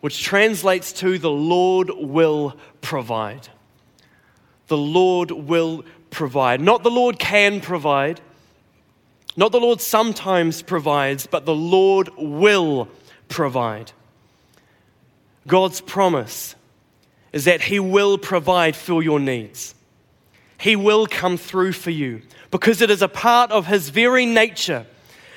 which 0.00 0.22
translates 0.22 0.92
to 0.92 1.18
the 1.18 1.30
Lord 1.30 1.90
will 1.90 2.54
provide. 2.82 3.48
The 4.68 4.76
Lord 4.76 5.30
will 5.30 5.84
provide. 6.10 6.60
Not 6.60 6.82
the 6.82 6.90
Lord 6.90 7.18
can 7.18 7.60
provide, 7.60 8.20
not 9.36 9.52
the 9.52 9.60
Lord 9.60 9.80
sometimes 9.80 10.62
provides, 10.62 11.26
but 11.26 11.44
the 11.44 11.54
Lord 11.54 12.10
will 12.16 12.88
provide. 13.28 13.92
God's 15.46 15.80
promise 15.80 16.54
is 17.32 17.44
that 17.44 17.62
He 17.62 17.80
will 17.80 18.18
provide 18.18 18.76
for 18.76 19.02
your 19.02 19.20
needs. 19.20 19.74
He 20.58 20.76
will 20.76 21.06
come 21.06 21.36
through 21.36 21.72
for 21.72 21.90
you 21.90 22.22
because 22.50 22.80
it 22.80 22.90
is 22.90 23.02
a 23.02 23.08
part 23.08 23.50
of 23.50 23.66
His 23.66 23.90
very 23.90 24.26
nature 24.26 24.86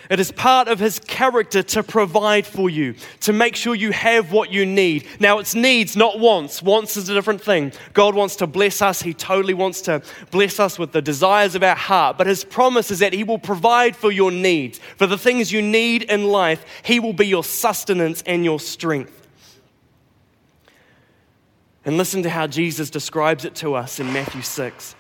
it 0.10 0.20
is 0.20 0.32
part 0.32 0.68
of 0.68 0.80
his 0.80 0.98
character 0.98 1.62
to 1.62 1.84
provide 1.84 2.48
for 2.48 2.68
you, 2.68 2.96
to 3.22 3.32
make 3.32 3.56
sure 3.56 3.75
you 3.75 3.92
have 3.92 4.32
what 4.32 4.51
you 4.51 4.66
need. 4.66 5.06
Now, 5.20 5.38
it's 5.38 5.54
needs, 5.54 5.96
not 5.96 6.20
wants. 6.20 6.63
Wants 6.63 6.98
is 6.98 7.10
a 7.10 7.13
different 7.13 7.42
thing. 7.42 7.74
God 7.94 8.16
wants 8.16 8.36
to 8.38 8.48
bless 8.48 8.82
us. 8.82 9.04
He 9.04 9.13
totally 9.13 9.54
wants 9.54 9.82
to 9.82 10.01
bless 10.32 10.60
us 10.60 10.80
with 10.80 10.94
the 10.94 11.01
desires 11.01 11.54
of 11.54 11.62
our 11.62 11.75
heart. 11.75 12.18
But 12.18 12.25
his 12.25 12.44
promise 12.44 12.89
is 12.89 13.00
that 13.00 13.13
he 13.13 13.24
will 13.24 13.38
provide 13.38 13.96
for 13.96 14.12
your 14.12 14.32
needs, 14.32 14.80
for 14.98 15.06
the 15.06 15.18
things 15.18 15.51
you 15.51 15.62
need 15.62 16.04
in 16.04 16.25
life. 16.25 16.66
He 16.84 17.00
will 17.00 17.13
be 17.13 17.28
your 17.28 17.44
sustenance 17.44 18.24
and 18.25 18.44
your 18.44 18.60
strength. 18.60 19.28
And 21.86 21.98
listen 21.98 22.24
to 22.24 22.32
how 22.32 22.48
Jesus 22.48 22.89
describes 22.89 23.46
it 23.46 23.54
to 23.56 23.75
us 23.75 24.00
in 24.00 24.12
Matthew 24.12 24.42
6. 24.42 24.96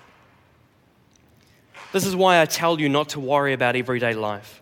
This 1.93 2.05
is 2.05 2.15
why 2.15 2.39
I 2.39 2.45
tell 2.45 2.79
you 2.79 2.89
not 2.89 3.09
to 3.09 3.19
worry 3.19 3.53
about 3.53 3.75
everyday 3.75 4.13
life 4.13 4.61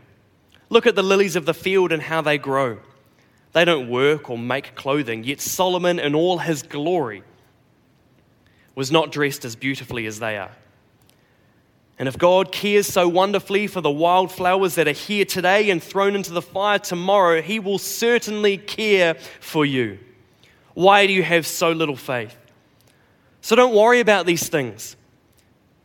Look 0.71 0.87
at 0.87 0.95
the 0.95 1.03
lilies 1.03 1.35
of 1.35 1.45
the 1.45 1.53
field 1.53 1.91
and 1.91 2.01
how 2.01 2.21
they 2.21 2.37
grow. 2.37 2.79
They 3.51 3.65
don't 3.65 3.89
work 3.89 4.29
or 4.29 4.37
make 4.37 4.73
clothing, 4.73 5.25
yet 5.25 5.41
Solomon, 5.41 5.99
in 5.99 6.15
all 6.15 6.37
his 6.37 6.63
glory, 6.63 7.23
was 8.73 8.89
not 8.89 9.11
dressed 9.11 9.43
as 9.43 9.57
beautifully 9.57 10.05
as 10.05 10.19
they 10.19 10.37
are. 10.37 10.51
And 11.99 12.07
if 12.07 12.17
God 12.17 12.53
cares 12.53 12.87
so 12.87 13.09
wonderfully 13.09 13.67
for 13.67 13.81
the 13.81 13.91
wildflowers 13.91 14.75
that 14.75 14.87
are 14.87 14.93
here 14.93 15.25
today 15.25 15.69
and 15.69 15.83
thrown 15.83 16.15
into 16.15 16.31
the 16.31 16.41
fire 16.41 16.79
tomorrow, 16.79 17.41
He 17.41 17.59
will 17.59 17.77
certainly 17.77 18.57
care 18.57 19.15
for 19.41 19.65
you. 19.65 19.99
Why 20.73 21.05
do 21.05 21.11
you 21.11 21.21
have 21.21 21.45
so 21.45 21.73
little 21.73 21.97
faith? 21.97 22.37
So 23.41 23.57
don't 23.57 23.75
worry 23.75 23.99
about 23.99 24.25
these 24.25 24.47
things, 24.47 24.95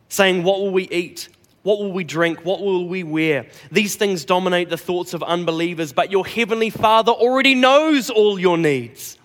saying, 0.07 0.43
What 0.43 0.61
will 0.61 0.71
we 0.71 0.87
eat? 0.87 1.27
What 1.67 1.79
will 1.79 1.91
we 1.91 2.05
drink? 2.05 2.45
What 2.45 2.61
will 2.61 2.87
we 2.87 3.03
wear? 3.03 3.45
These 3.73 3.97
things 3.97 4.23
dominate 4.23 4.69
the 4.69 4.77
thoughts 4.77 5.13
of 5.13 5.21
unbelievers, 5.21 5.91
but 5.91 6.09
your 6.09 6.25
heavenly 6.25 6.69
Father 6.69 7.11
already 7.11 7.55
knows 7.55 8.09
all 8.09 8.39
your 8.39 8.57
needs. 8.57 9.17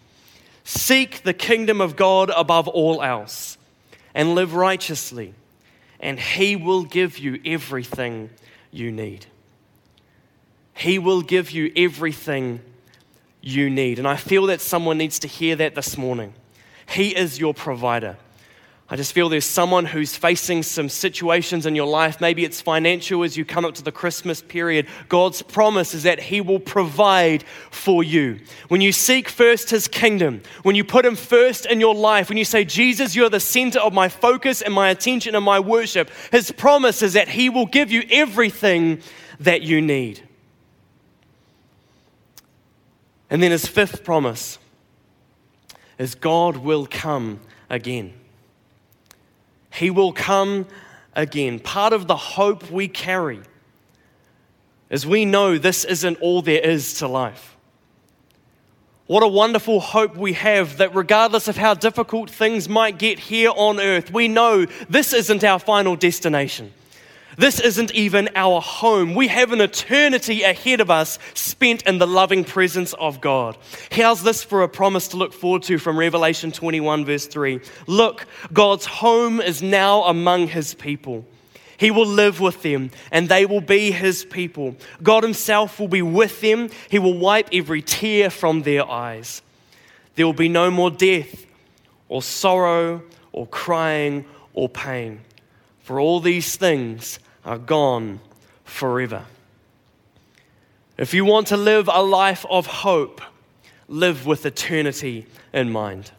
Seek 0.64 1.22
the 1.22 1.34
kingdom 1.34 1.80
of 1.80 1.94
God 1.94 2.32
above 2.37 2.66
all 2.66 3.00
else 3.00 3.58
and 4.12 4.34
live 4.34 4.54
righteously 4.54 5.34
and 6.00 6.18
He 6.18 6.56
will 6.56 6.82
give 6.82 7.16
you 7.16 7.40
everything 7.44 8.28
you 8.72 8.90
need. 8.90 9.26
He 10.75 10.99
will 10.99 11.22
give 11.22 11.52
you 11.52 11.70
everything 11.76 12.61
you 13.40 13.70
need. 13.70 14.00
And 14.00 14.08
I 14.08 14.16
feel 14.16 14.46
that 14.46 14.61
someone 14.61 14.99
needs 14.99 15.20
to 15.20 15.28
hear 15.28 15.54
that 15.54 15.76
this 15.76 15.96
morning. 15.96 16.34
He 16.88 17.14
is 17.14 17.38
your 17.38 17.54
provider. 17.54 18.16
I 18.92 18.96
just 18.96 19.14
feel 19.14 19.30
there's 19.30 19.46
someone 19.46 19.87
who's 19.87 20.14
facing 20.14 20.62
some 20.62 20.90
situations 20.90 21.64
in 21.64 21.75
your 21.75 21.87
life. 21.87 22.20
Maybe 22.20 22.44
it's 22.44 22.61
financial 22.61 23.22
as 23.22 23.38
you 23.38 23.44
come 23.46 23.64
up 23.64 23.75
to 23.76 23.82
the 23.82 23.90
Christmas 23.90 24.42
period. 24.42 24.87
God's 25.08 25.40
promise 25.40 25.94
is 25.94 26.02
that 26.02 26.20
He 26.20 26.42
will 26.42 26.58
provide 26.58 27.42
for 27.70 28.04
you. 28.04 28.40
When 28.68 28.82
you 28.82 28.92
seek 28.92 29.30
first 29.30 29.70
His 29.70 29.88
kingdom, 29.88 30.42
when 30.62 30.76
you 30.76 30.84
put 30.84 31.06
Him 31.06 31.16
first 31.16 31.64
in 31.64 31.80
your 31.80 31.94
life, 31.94 32.28
when 32.28 32.37
you 32.37 32.44
say, 32.44 32.66
Jesus, 32.66 33.16
you're 33.16 33.30
the 33.30 33.40
center 33.40 33.80
of 33.80 33.94
my 33.94 34.11
focus 34.11 34.61
and 34.61 34.75
my 34.75 34.90
attention 34.90 35.34
and 35.34 35.42
my 35.42 35.58
worship, 35.58 36.11
His 36.30 36.52
promise 36.52 37.00
is 37.00 37.14
that 37.14 37.28
He 37.28 37.49
will 37.49 37.64
give 37.64 37.90
you 37.90 38.02
everything 38.11 39.00
that 39.40 39.62
you 39.62 39.80
need. 39.80 40.20
And 43.30 43.42
then 43.42 43.52
His 43.52 43.66
fifth 43.66 44.04
promise 44.04 44.58
is 45.96 46.14
God 46.14 46.58
will 46.58 46.87
come 46.87 47.40
again. 47.70 48.12
He 49.75 49.91
will 49.91 50.12
come 50.12 50.67
again. 51.14 51.59
Part 51.59 51.93
of 51.93 52.07
the 52.07 52.17
hope 52.17 52.71
we 52.71 52.88
carry 52.88 53.41
is 54.91 55.07
we 55.07 55.25
know 55.25 55.59
this 55.59 55.85
isn't 55.85 56.21
all 56.21 56.43
there 56.43 56.61
is 56.61 56.95
to 56.99 57.09
life. 57.09 57.57
What 59.07 59.23
a 59.23 59.29
wonderful 59.29 59.81
hope 59.81 60.17
we 60.17 60.35
have 60.35 60.79
that 60.79 60.95
regardless 60.95 61.49
of 61.49 61.57
how 61.57 61.75
difficult 61.75 62.31
things 62.31 62.69
might 62.69 62.99
get 62.99 63.19
here 63.19 63.50
on 63.55 63.81
earth, 63.81 64.12
we 64.12 64.29
know 64.29 64.67
this 64.88 65.12
isn't 65.12 65.43
our 65.45 65.59
final 65.59 65.97
destination. 65.97 66.73
This 67.42 67.58
isn't 67.58 67.90
even 67.90 68.28
our 68.37 68.61
home. 68.61 69.16
We 69.16 69.26
have 69.26 69.50
an 69.50 69.61
eternity 69.61 70.44
ahead 70.44 70.80
of 70.80 70.92
us 70.92 71.18
spent 71.34 71.82
in 71.88 71.99
the 71.99 72.06
loving 72.06 72.44
presence 72.44 72.92
of 72.92 73.20
God. 73.20 73.58
How's 73.90 74.22
this 74.22 74.44
for 74.44 74.62
a 74.62 74.68
promise 74.68 75.08
to 75.08 75.16
look 75.16 75.32
forward 75.32 75.64
to 75.64 75.78
from 75.78 75.99
Revelation 75.99 76.52
21, 76.52 77.04
verse 77.04 77.26
3? 77.26 77.58
Look, 77.88 78.28
God's 78.52 78.86
home 78.86 79.40
is 79.40 79.60
now 79.60 80.04
among 80.04 80.47
his 80.47 80.75
people. 80.75 81.26
He 81.78 81.90
will 81.90 82.06
live 82.06 82.38
with 82.38 82.62
them 82.62 82.93
and 83.10 83.28
they 83.28 83.45
will 83.45 83.60
be 83.60 83.90
his 83.90 84.25
people. 84.25 84.76
God 85.02 85.25
himself 85.25 85.80
will 85.80 85.88
be 85.88 86.00
with 86.00 86.40
them. 86.43 86.71
He 86.90 87.00
will 87.00 87.19
wipe 87.19 87.49
every 87.52 87.82
tear 87.82 88.30
from 88.30 88.62
their 88.62 88.88
eyes. 88.88 89.43
There 90.14 90.26
will 90.26 90.32
be 90.32 90.49
no 90.49 90.71
more 90.71 90.93
death 90.93 91.45
or 92.08 92.23
sorrow 92.23 93.02
or 93.32 93.49
crying 93.49 94.26
or 94.54 94.69
pain 94.69 95.23
for 95.80 95.99
all 95.99 96.21
these 96.21 96.54
things 96.54 97.19
are 97.45 97.59
gone 97.59 98.21
forever. 98.65 99.25
If 100.99 101.15
you 101.15 101.25
want 101.25 101.49
to 101.49 101.57
live 101.57 101.89
a 101.93 102.02
life 102.02 102.45
of 102.49 102.67
hope, 102.67 103.21
live 103.89 104.26
with 104.26 104.47
eternity 104.47 105.26
in 105.52 105.73
mind. 105.73 106.13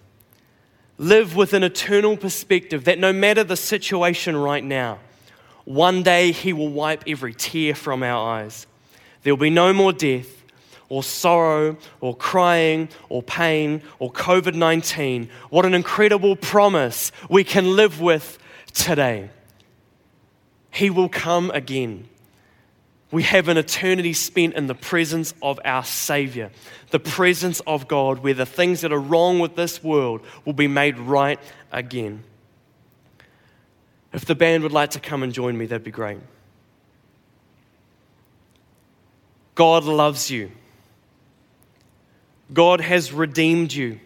Live 0.98 1.36
with 1.36 1.54
an 1.54 1.64
eternal 1.64 2.18
perspective 2.18 2.86
that 2.86 3.00
no 3.00 3.14
matter 3.14 3.44
the 3.44 3.56
situation 3.56 4.36
right 4.36 4.64
now, 4.64 5.00
one 5.66 6.04
day 6.04 6.32
He 6.32 6.54
will 6.54 6.70
wipe 6.70 7.04
every 7.08 7.34
tear 7.34 7.74
from 7.74 8.04
our 8.04 8.36
eyes. 8.38 8.68
There 9.24 9.34
will 9.34 9.40
be 9.40 9.50
no 9.50 9.74
more 9.74 9.94
death, 9.94 10.44
or 10.90 11.02
sorrow, 11.02 11.78
or 12.02 12.16
crying, 12.16 12.90
or 13.10 13.24
pain, 13.24 13.82
or 14.00 14.12
COVID 14.12 14.54
19. 14.54 15.30
What 15.50 15.66
an 15.66 15.74
incredible 15.74 16.36
promise 16.36 17.12
we 17.30 17.44
can 17.44 17.76
live 17.76 18.02
with 18.02 18.38
today. 18.74 19.30
He 20.74 20.90
will 20.90 21.08
come 21.08 21.52
again. 21.52 22.10
We 23.12 23.22
have 23.24 23.48
an 23.48 23.58
eternity 23.58 24.14
spent 24.14 24.56
in 24.56 24.66
the 24.66 24.74
presence 24.74 25.36
of 25.40 25.60
our 25.64 25.84
Savior, 25.84 26.50
the 26.90 27.00
presence 27.00 27.60
of 27.68 27.88
God, 27.88 28.20
where 28.20 28.34
the 28.34 28.48
things 28.48 28.82
that 28.82 28.92
are 28.92 29.00
wrong 29.00 29.38
with 29.38 29.56
this 29.56 29.84
world 29.84 30.22
will 30.46 30.54
be 30.54 30.68
made 30.68 30.98
right 30.98 31.40
again. 31.72 32.24
If 34.14 34.26
the 34.26 34.34
band 34.34 34.64
would 34.64 34.72
like 34.72 34.90
to 34.92 35.00
come 35.00 35.22
and 35.22 35.32
join 35.32 35.56
me, 35.56 35.68
that'd 35.68 35.84
be 35.84 35.92
great. 35.92 36.18
God 39.54 39.84
loves 39.84 40.32
you. 40.32 40.52
God 42.52 42.82
has 42.82 43.14
redeemed 43.14 43.72
you. 43.72 44.00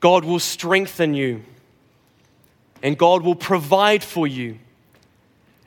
God 0.00 0.24
will 0.24 0.40
strengthen 0.40 1.14
you. 1.14 1.44
And 2.82 2.98
God 2.98 3.22
will 3.22 3.36
provide 3.36 4.02
for 4.02 4.26
you 4.26 4.58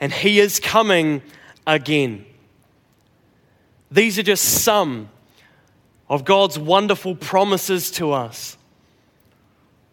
and 0.03 0.11
He 0.11 0.41
is 0.41 0.59
coming 0.59 1.21
again. 1.65 2.25
These 3.89 4.19
are 4.19 4.23
just 4.23 4.43
some 4.43 5.09
of 6.09 6.25
God's 6.25 6.59
wonderful 6.59 7.15
promises 7.15 7.89
to 7.91 8.11
us. 8.11 8.57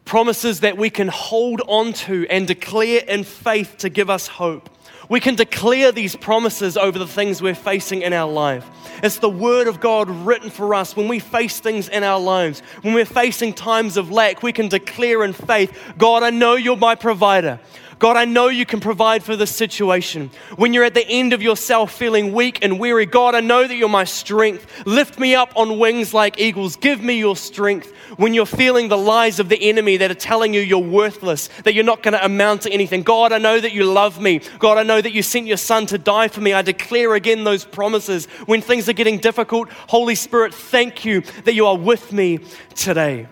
Promises 0.04 0.60
that 0.60 0.76
we 0.76 0.90
can 0.90 1.06
hold 1.06 1.62
on 1.68 1.92
to 1.92 2.26
and 2.28 2.48
declare 2.48 3.04
in 3.06 3.22
faith 3.22 3.76
to 3.78 3.88
give 3.88 4.10
us 4.10 4.26
hope. 4.26 4.68
We 5.08 5.20
can 5.20 5.36
declare 5.36 5.92
these 5.92 6.16
promises 6.16 6.76
over 6.76 6.98
the 6.98 7.06
things 7.06 7.40
we're 7.40 7.54
facing 7.54 8.02
in 8.02 8.12
our 8.12 8.28
life. 8.28 8.66
It's 9.04 9.18
the 9.18 9.30
Word 9.30 9.68
of 9.68 9.78
God 9.78 10.10
written 10.10 10.50
for 10.50 10.74
us 10.74 10.96
when 10.96 11.06
we 11.06 11.20
face 11.20 11.60
things 11.60 11.88
in 11.88 12.02
our 12.02 12.18
lives. 12.18 12.64
When 12.82 12.94
we're 12.94 13.04
facing 13.04 13.52
times 13.52 13.96
of 13.96 14.10
lack, 14.10 14.42
we 14.42 14.52
can 14.52 14.66
declare 14.66 15.22
in 15.22 15.34
faith 15.34 15.94
God, 15.96 16.24
I 16.24 16.30
know 16.30 16.56
you're 16.56 16.76
my 16.76 16.96
provider. 16.96 17.60
God, 18.00 18.16
I 18.16 18.24
know 18.24 18.48
you 18.48 18.64
can 18.64 18.80
provide 18.80 19.22
for 19.22 19.36
this 19.36 19.54
situation. 19.54 20.30
When 20.56 20.72
you're 20.72 20.84
at 20.84 20.94
the 20.94 21.06
end 21.06 21.34
of 21.34 21.42
yourself 21.42 21.92
feeling 21.92 22.32
weak 22.32 22.64
and 22.64 22.80
weary, 22.80 23.04
God, 23.04 23.34
I 23.34 23.40
know 23.40 23.68
that 23.68 23.76
you're 23.76 23.90
my 23.90 24.04
strength. 24.04 24.86
Lift 24.86 25.18
me 25.18 25.34
up 25.34 25.52
on 25.54 25.78
wings 25.78 26.14
like 26.14 26.40
eagles. 26.40 26.76
Give 26.76 27.02
me 27.02 27.18
your 27.18 27.36
strength. 27.36 27.92
When 28.16 28.32
you're 28.32 28.46
feeling 28.46 28.88
the 28.88 28.96
lies 28.96 29.38
of 29.38 29.50
the 29.50 29.68
enemy 29.68 29.98
that 29.98 30.10
are 30.10 30.14
telling 30.14 30.54
you 30.54 30.62
you're 30.62 30.78
worthless, 30.78 31.48
that 31.64 31.74
you're 31.74 31.84
not 31.84 32.02
going 32.02 32.14
to 32.14 32.24
amount 32.24 32.62
to 32.62 32.72
anything, 32.72 33.02
God, 33.02 33.32
I 33.32 33.38
know 33.38 33.60
that 33.60 33.74
you 33.74 33.84
love 33.84 34.18
me. 34.18 34.40
God, 34.58 34.78
I 34.78 34.82
know 34.82 35.02
that 35.02 35.12
you 35.12 35.22
sent 35.22 35.46
your 35.46 35.58
son 35.58 35.84
to 35.88 35.98
die 35.98 36.28
for 36.28 36.40
me. 36.40 36.54
I 36.54 36.62
declare 36.62 37.14
again 37.14 37.44
those 37.44 37.66
promises. 37.66 38.24
When 38.46 38.62
things 38.62 38.88
are 38.88 38.94
getting 38.94 39.18
difficult, 39.18 39.68
Holy 39.88 40.14
Spirit, 40.14 40.54
thank 40.54 41.04
you 41.04 41.20
that 41.44 41.52
you 41.52 41.66
are 41.66 41.76
with 41.76 42.14
me 42.14 42.38
today. 42.74 43.28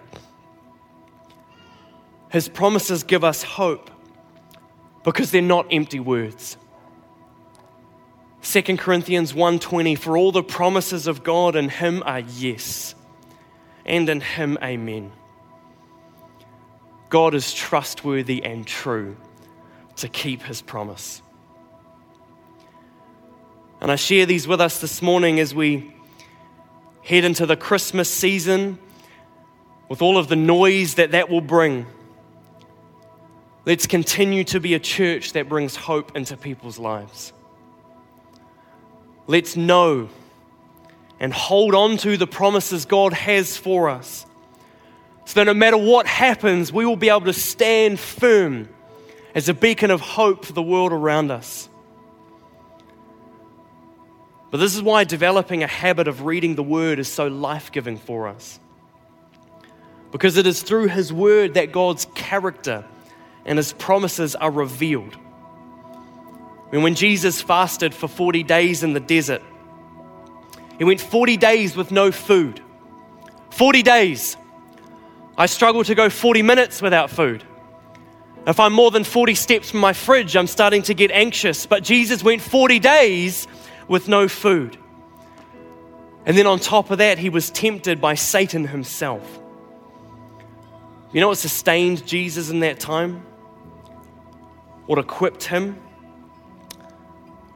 His 2.28 2.50
promises 2.50 3.02
give 3.02 3.24
us 3.24 3.42
hope 3.42 3.92
because 5.12 5.31
they're 5.31 5.40
not 5.40 5.66
empty 5.71 5.99
words. 6.01 6.59
2 8.42 8.77
Corinthians 8.77 9.33
1:20 9.33 9.94
for 9.94 10.18
all 10.18 10.33
the 10.33 10.42
promises 10.42 11.07
of 11.07 11.23
God 11.23 11.57
in 11.57 11.71
him 11.71 12.03
are 12.05 12.21
yes 12.21 12.94
and 13.87 14.09
in 14.09 14.21
him 14.21 14.59
amen. 14.62 15.11
God 17.09 17.35
is 17.35 17.55
trustworthy 17.55 18.44
and 18.44 18.66
true 18.66 19.16
to 19.97 20.09
keep 20.09 20.42
his 20.42 20.61
promise. 20.61 21.23
And 23.81 23.90
I 23.90 23.97
share 23.97 24.27
these 24.27 24.47
with 24.47 24.61
us 24.61 24.79
this 24.79 25.01
morning 25.01 25.40
as 25.40 25.55
we 25.55 25.94
head 27.03 27.25
into 27.25 27.47
the 27.47 27.57
Christmas 27.57 28.11
season 28.11 28.79
with 29.88 30.03
all 30.03 30.18
of 30.18 30.29
the 30.29 30.37
noise 30.37 30.94
that 30.94 31.12
that 31.12 31.31
will 31.31 31.40
bring. 31.40 31.87
Let's 33.68 33.87
continue 33.87 34.44
to 34.44 34.61
be 34.61 34.72
a 34.72 34.78
church 34.78 35.35
that 35.35 35.46
brings 35.46 35.76
hope 35.76 36.16
into 36.16 36.38
people's 36.38 36.78
lives. 36.78 37.35
Let's 39.26 39.59
know 39.59 40.09
and 41.20 41.35
hold 41.35 41.74
on 41.74 41.98
to 41.98 42.16
the 42.16 42.26
promises 42.26 42.87
God 42.87 43.12
has 43.12 43.59
for 43.59 43.90
us. 43.90 44.24
So 45.26 45.35
that 45.35 45.44
no 45.44 45.52
matter 45.52 45.76
what 45.76 46.07
happens, 46.07 46.72
we 46.72 46.87
will 46.87 46.96
be 46.96 47.11
able 47.11 47.26
to 47.26 47.35
stand 47.35 48.00
firm 48.00 48.70
as 49.35 49.50
a 49.50 49.54
beacon 49.54 49.90
of 49.90 50.00
hope 50.00 50.46
for 50.46 50.54
the 50.54 50.62
world 50.62 50.90
around 50.90 51.31
us. 51.31 51.68
But 54.50 54.61
this 54.61 54.76
is 54.76 54.81
why 54.81 55.04
developing 55.04 55.62
a 55.62 55.66
habit 55.66 56.09
of 56.09 56.24
reading 56.24 56.54
the 56.54 56.62
Word 56.62 56.98
is 56.98 57.09
so 57.09 57.26
life 57.26 57.70
giving 57.70 57.98
for 57.98 58.28
us. 58.28 58.61
Because 60.11 60.38
it 60.38 60.46
is 60.46 60.62
through 60.62 60.87
His 60.87 61.12
Word 61.12 61.52
that 61.52 61.70
God's 61.70 62.07
character 62.14 62.87
and 63.49 63.57
His 63.57 63.73
promises 63.73 64.37
are 64.37 64.51
revealed. 64.51 65.17
And 66.71 66.83
when 66.83 66.95
Jesus 66.95 67.41
fasted 67.41 67.95
for 67.95 68.07
40 68.07 68.43
days 68.45 68.83
in 68.85 68.93
the 68.93 69.01
desert, 69.01 69.43
he 70.77 70.85
went 70.85 71.01
40 71.01 71.37
days 71.37 71.75
with 71.75 71.91
no 71.91 72.13
food. 72.13 72.63
40 73.51 73.83
days. 73.83 74.37
I 75.37 75.47
struggle 75.47 75.83
to 75.85 75.95
go 75.95 76.11
40 76.11 76.43
minutes 76.43 76.81
without 76.81 77.11
food. 77.11 77.43
If 78.47 78.61
I'm 78.61 78.73
more 78.73 78.91
than 78.91 79.03
40 79.03 79.35
steps 79.35 79.71
from 79.71 79.81
my 79.81 79.93
fridge, 79.93 80.37
I'm 80.37 80.47
starting 80.47 80.83
to 80.83 80.95
get 80.95 81.11
anxious. 81.11 81.67
But 81.67 81.83
Jesus 81.83 82.23
went 82.23 82.43
40 82.43 82.79
days 82.79 83.49
with 83.89 84.09
no 84.09 84.29
food. 84.29 84.79
And 86.27 86.37
then 86.37 86.47
on 86.47 86.61
top 86.61 86.91
of 86.91 86.99
that, 86.99 87.19
he 87.19 87.31
was 87.31 87.51
tempted 87.51 88.01
by 88.01 88.15
Satan 88.15 88.67
himself. 88.67 89.39
You 91.13 91.21
know 91.23 91.29
what 91.29 91.39
sustained 91.39 92.07
Jesus 92.07 92.51
in 92.51 92.61
that 92.61 92.79
time? 92.79 93.23
What 94.88 94.98
equipped 94.98 95.44
him 95.44 95.79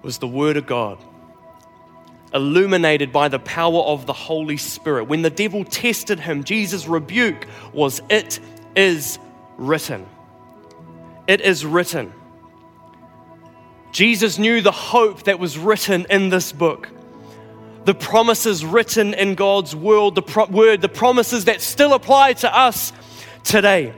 was 0.02 0.18
the 0.18 0.28
Word 0.28 0.58
of 0.58 0.66
God 0.66 0.98
illuminated 2.34 3.10
by 3.10 3.28
the 3.28 3.38
power 3.38 3.80
of 3.80 4.04
the 4.04 4.12
Holy 4.12 4.58
Spirit. 4.58 5.04
When 5.04 5.22
the 5.22 5.30
devil 5.30 5.64
tested 5.64 6.20
him, 6.20 6.44
Jesus' 6.44 6.86
rebuke 6.86 7.46
was, 7.72 8.02
It 8.10 8.38
is 8.76 9.18
written. 9.56 10.06
It 11.26 11.40
is 11.40 11.64
written. 11.64 12.12
Jesus 13.92 14.38
knew 14.38 14.60
the 14.60 14.70
hope 14.70 15.22
that 15.22 15.38
was 15.38 15.56
written 15.56 16.04
in 16.10 16.28
this 16.28 16.52
book, 16.52 16.90
the 17.86 17.94
promises 17.94 18.62
written 18.62 19.14
in 19.14 19.36
God's 19.36 19.74
word, 19.74 20.16
the 20.16 20.22
pro- 20.22 20.48
word, 20.48 20.82
the 20.82 20.88
promises 20.90 21.46
that 21.46 21.62
still 21.62 21.94
apply 21.94 22.34
to 22.34 22.54
us 22.54 22.92
today. 23.42 23.94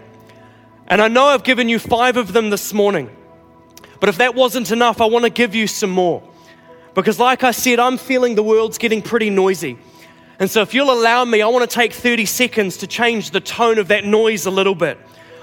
And 0.86 1.02
I 1.02 1.08
know 1.08 1.24
I've 1.26 1.42
given 1.42 1.68
you 1.68 1.80
five 1.80 2.16
of 2.16 2.32
them 2.32 2.50
this 2.50 2.72
morning, 2.72 3.10
but 4.04 4.10
if 4.10 4.18
that 4.18 4.34
wasn't 4.34 4.70
enough, 4.70 5.00
I 5.00 5.06
want 5.06 5.24
to 5.24 5.30
give 5.30 5.54
you 5.54 5.66
some 5.66 5.88
more. 5.88 6.22
Because, 6.92 7.18
like 7.18 7.42
I 7.42 7.52
said, 7.52 7.78
I'm 7.78 7.96
feeling 7.96 8.34
the 8.34 8.42
world's 8.42 8.76
getting 8.76 9.00
pretty 9.00 9.30
noisy. 9.30 9.78
And 10.38 10.50
so, 10.50 10.60
if 10.60 10.74
you'll 10.74 10.92
allow 10.92 11.24
me, 11.24 11.40
I 11.40 11.46
want 11.46 11.66
to 11.66 11.74
take 11.74 11.94
30 11.94 12.26
seconds 12.26 12.76
to 12.76 12.86
change 12.86 13.30
the 13.30 13.40
tone 13.40 13.78
of 13.78 13.88
that 13.88 14.04
noise 14.04 14.44
a 14.44 14.50
little 14.50 14.74
bit. 14.74 14.98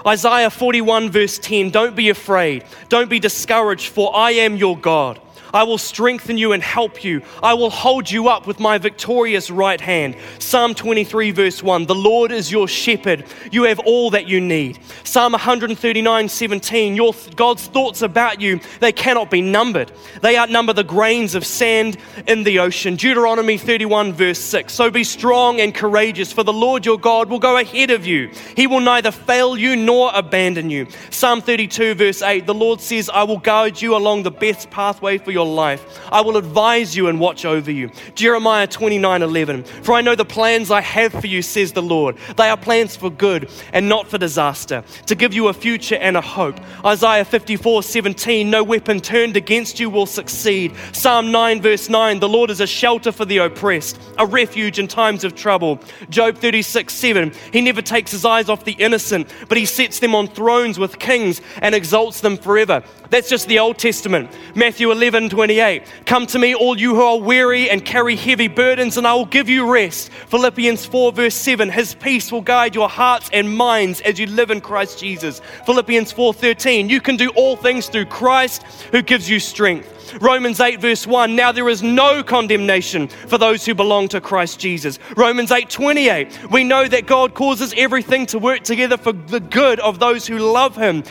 Isaiah 0.06 0.48
41, 0.48 1.10
verse 1.10 1.40
10 1.40 1.70
Don't 1.70 1.96
be 1.96 2.08
afraid, 2.08 2.64
don't 2.88 3.10
be 3.10 3.18
discouraged, 3.18 3.88
for 3.88 4.14
I 4.14 4.30
am 4.30 4.54
your 4.54 4.78
God. 4.78 5.20
I 5.52 5.64
will 5.64 5.78
strengthen 5.78 6.38
you 6.38 6.52
and 6.52 6.62
help 6.62 7.04
you. 7.04 7.22
I 7.42 7.54
will 7.54 7.70
hold 7.70 8.10
you 8.10 8.28
up 8.28 8.46
with 8.46 8.58
my 8.58 8.78
victorious 8.78 9.50
right 9.50 9.80
hand. 9.80 10.16
Psalm 10.38 10.74
23, 10.74 11.30
verse 11.30 11.62
1 11.62 11.86
The 11.86 11.94
Lord 11.94 12.32
is 12.32 12.50
your 12.50 12.68
shepherd. 12.68 13.24
You 13.50 13.64
have 13.64 13.78
all 13.80 14.10
that 14.10 14.26
you 14.26 14.40
need. 14.40 14.78
Psalm 15.04 15.32
139, 15.32 16.28
17 16.28 16.96
Your, 16.96 17.14
God's 17.36 17.66
thoughts 17.66 18.02
about 18.02 18.40
you, 18.40 18.60
they 18.80 18.92
cannot 18.92 19.30
be 19.30 19.42
numbered. 19.42 19.92
They 20.22 20.38
outnumber 20.38 20.72
the 20.72 20.84
grains 20.84 21.34
of 21.34 21.44
sand 21.44 21.98
in 22.26 22.44
the 22.44 22.58
ocean. 22.58 22.96
Deuteronomy 22.96 23.58
31, 23.58 24.12
verse 24.12 24.38
6 24.38 24.72
So 24.72 24.90
be 24.90 25.04
strong 25.04 25.60
and 25.60 25.74
courageous, 25.74 26.32
for 26.32 26.42
the 26.42 26.52
Lord 26.52 26.86
your 26.86 26.98
God 26.98 27.28
will 27.28 27.38
go 27.38 27.58
ahead 27.58 27.90
of 27.90 28.06
you. 28.06 28.30
He 28.56 28.66
will 28.66 28.80
neither 28.80 29.10
fail 29.10 29.56
you 29.56 29.76
nor 29.76 30.10
abandon 30.14 30.70
you. 30.70 30.86
Psalm 31.10 31.40
32, 31.40 31.94
verse 31.94 32.22
8 32.22 32.46
The 32.46 32.54
Lord 32.54 32.80
says, 32.80 33.10
I 33.12 33.24
will 33.24 33.38
guide 33.38 33.80
you 33.80 33.96
along 33.96 34.22
the 34.22 34.30
best 34.30 34.70
pathway 34.70 35.18
for 35.18 35.30
your 35.30 35.41
your 35.42 35.54
life. 35.54 36.00
I 36.10 36.20
will 36.20 36.36
advise 36.36 36.96
you 36.96 37.08
and 37.08 37.18
watch 37.18 37.44
over 37.44 37.70
you. 37.70 37.90
Jeremiah 38.14 38.66
29 38.66 39.22
11. 39.22 39.64
For 39.64 39.94
I 39.94 40.00
know 40.00 40.14
the 40.14 40.24
plans 40.24 40.70
I 40.70 40.80
have 40.80 41.12
for 41.12 41.26
you, 41.26 41.42
says 41.42 41.72
the 41.72 41.82
Lord. 41.82 42.16
They 42.36 42.48
are 42.48 42.56
plans 42.56 42.96
for 42.96 43.10
good 43.10 43.50
and 43.72 43.88
not 43.88 44.08
for 44.08 44.18
disaster, 44.18 44.84
to 45.06 45.14
give 45.14 45.34
you 45.34 45.48
a 45.48 45.52
future 45.52 45.96
and 45.96 46.16
a 46.16 46.20
hope. 46.20 46.58
Isaiah 46.84 47.24
54 47.24 47.82
17. 47.82 48.48
No 48.48 48.62
weapon 48.62 49.00
turned 49.00 49.36
against 49.36 49.80
you 49.80 49.90
will 49.90 50.06
succeed. 50.06 50.74
Psalm 50.92 51.30
9, 51.30 51.60
verse 51.60 51.88
9. 51.88 52.20
The 52.20 52.28
Lord 52.28 52.50
is 52.50 52.60
a 52.60 52.66
shelter 52.66 53.12
for 53.12 53.24
the 53.24 53.38
oppressed, 53.38 54.00
a 54.18 54.26
refuge 54.26 54.78
in 54.78 54.88
times 54.88 55.24
of 55.24 55.34
trouble. 55.34 55.80
Job 56.08 56.36
36 56.38 56.94
7. 56.94 57.32
He 57.52 57.60
never 57.60 57.82
takes 57.82 58.12
his 58.12 58.24
eyes 58.24 58.48
off 58.48 58.64
the 58.64 58.72
innocent, 58.72 59.28
but 59.48 59.58
he 59.58 59.66
sets 59.66 59.98
them 59.98 60.14
on 60.14 60.28
thrones 60.28 60.78
with 60.78 60.98
kings 60.98 61.40
and 61.60 61.74
exalts 61.74 62.20
them 62.20 62.36
forever. 62.36 62.82
That's 63.10 63.28
just 63.28 63.46
the 63.48 63.58
Old 63.58 63.78
Testament. 63.78 64.30
Matthew 64.54 64.90
11, 64.90 65.28
28. 65.32 65.82
Come 66.04 66.26
to 66.26 66.38
me, 66.38 66.54
all 66.54 66.78
you 66.78 66.94
who 66.94 67.00
are 67.00 67.18
weary 67.18 67.70
and 67.70 67.82
carry 67.82 68.16
heavy 68.16 68.48
burdens, 68.48 68.98
and 68.98 69.06
I 69.06 69.14
will 69.14 69.24
give 69.24 69.48
you 69.48 69.72
rest. 69.72 70.10
Philippians 70.28 70.84
4, 70.84 71.10
verse 71.12 71.34
7. 71.34 71.70
His 71.70 71.94
peace 71.94 72.30
will 72.30 72.42
guide 72.42 72.74
your 72.74 72.90
hearts 72.90 73.30
and 73.32 73.56
minds 73.56 74.02
as 74.02 74.18
you 74.18 74.26
live 74.26 74.50
in 74.50 74.60
Christ 74.60 75.00
Jesus. 75.00 75.40
Philippians 75.64 76.12
4, 76.12 76.34
13. 76.34 76.90
You 76.90 77.00
can 77.00 77.16
do 77.16 77.30
all 77.30 77.56
things 77.56 77.88
through 77.88 78.06
Christ 78.06 78.62
who 78.92 79.00
gives 79.00 79.28
you 79.28 79.40
strength. 79.40 80.01
Romans 80.20 80.60
8, 80.60 80.80
verse 80.80 81.06
1. 81.06 81.34
Now 81.34 81.52
there 81.52 81.68
is 81.68 81.82
no 81.82 82.22
condemnation 82.22 83.08
for 83.08 83.38
those 83.38 83.64
who 83.64 83.74
belong 83.74 84.08
to 84.08 84.20
Christ 84.20 84.58
Jesus. 84.58 84.98
Romans 85.16 85.50
8, 85.50 85.68
28. 85.68 86.50
We 86.50 86.64
know 86.64 86.88
that 86.88 87.06
God 87.06 87.34
causes 87.34 87.74
everything 87.76 88.26
to 88.26 88.38
work 88.38 88.62
together 88.62 88.96
for 88.96 89.12
the 89.12 89.40
good 89.40 89.80
of 89.80 89.98
those 89.98 90.26
who 90.26 90.38
love 90.38 90.76
Him. 90.76 91.04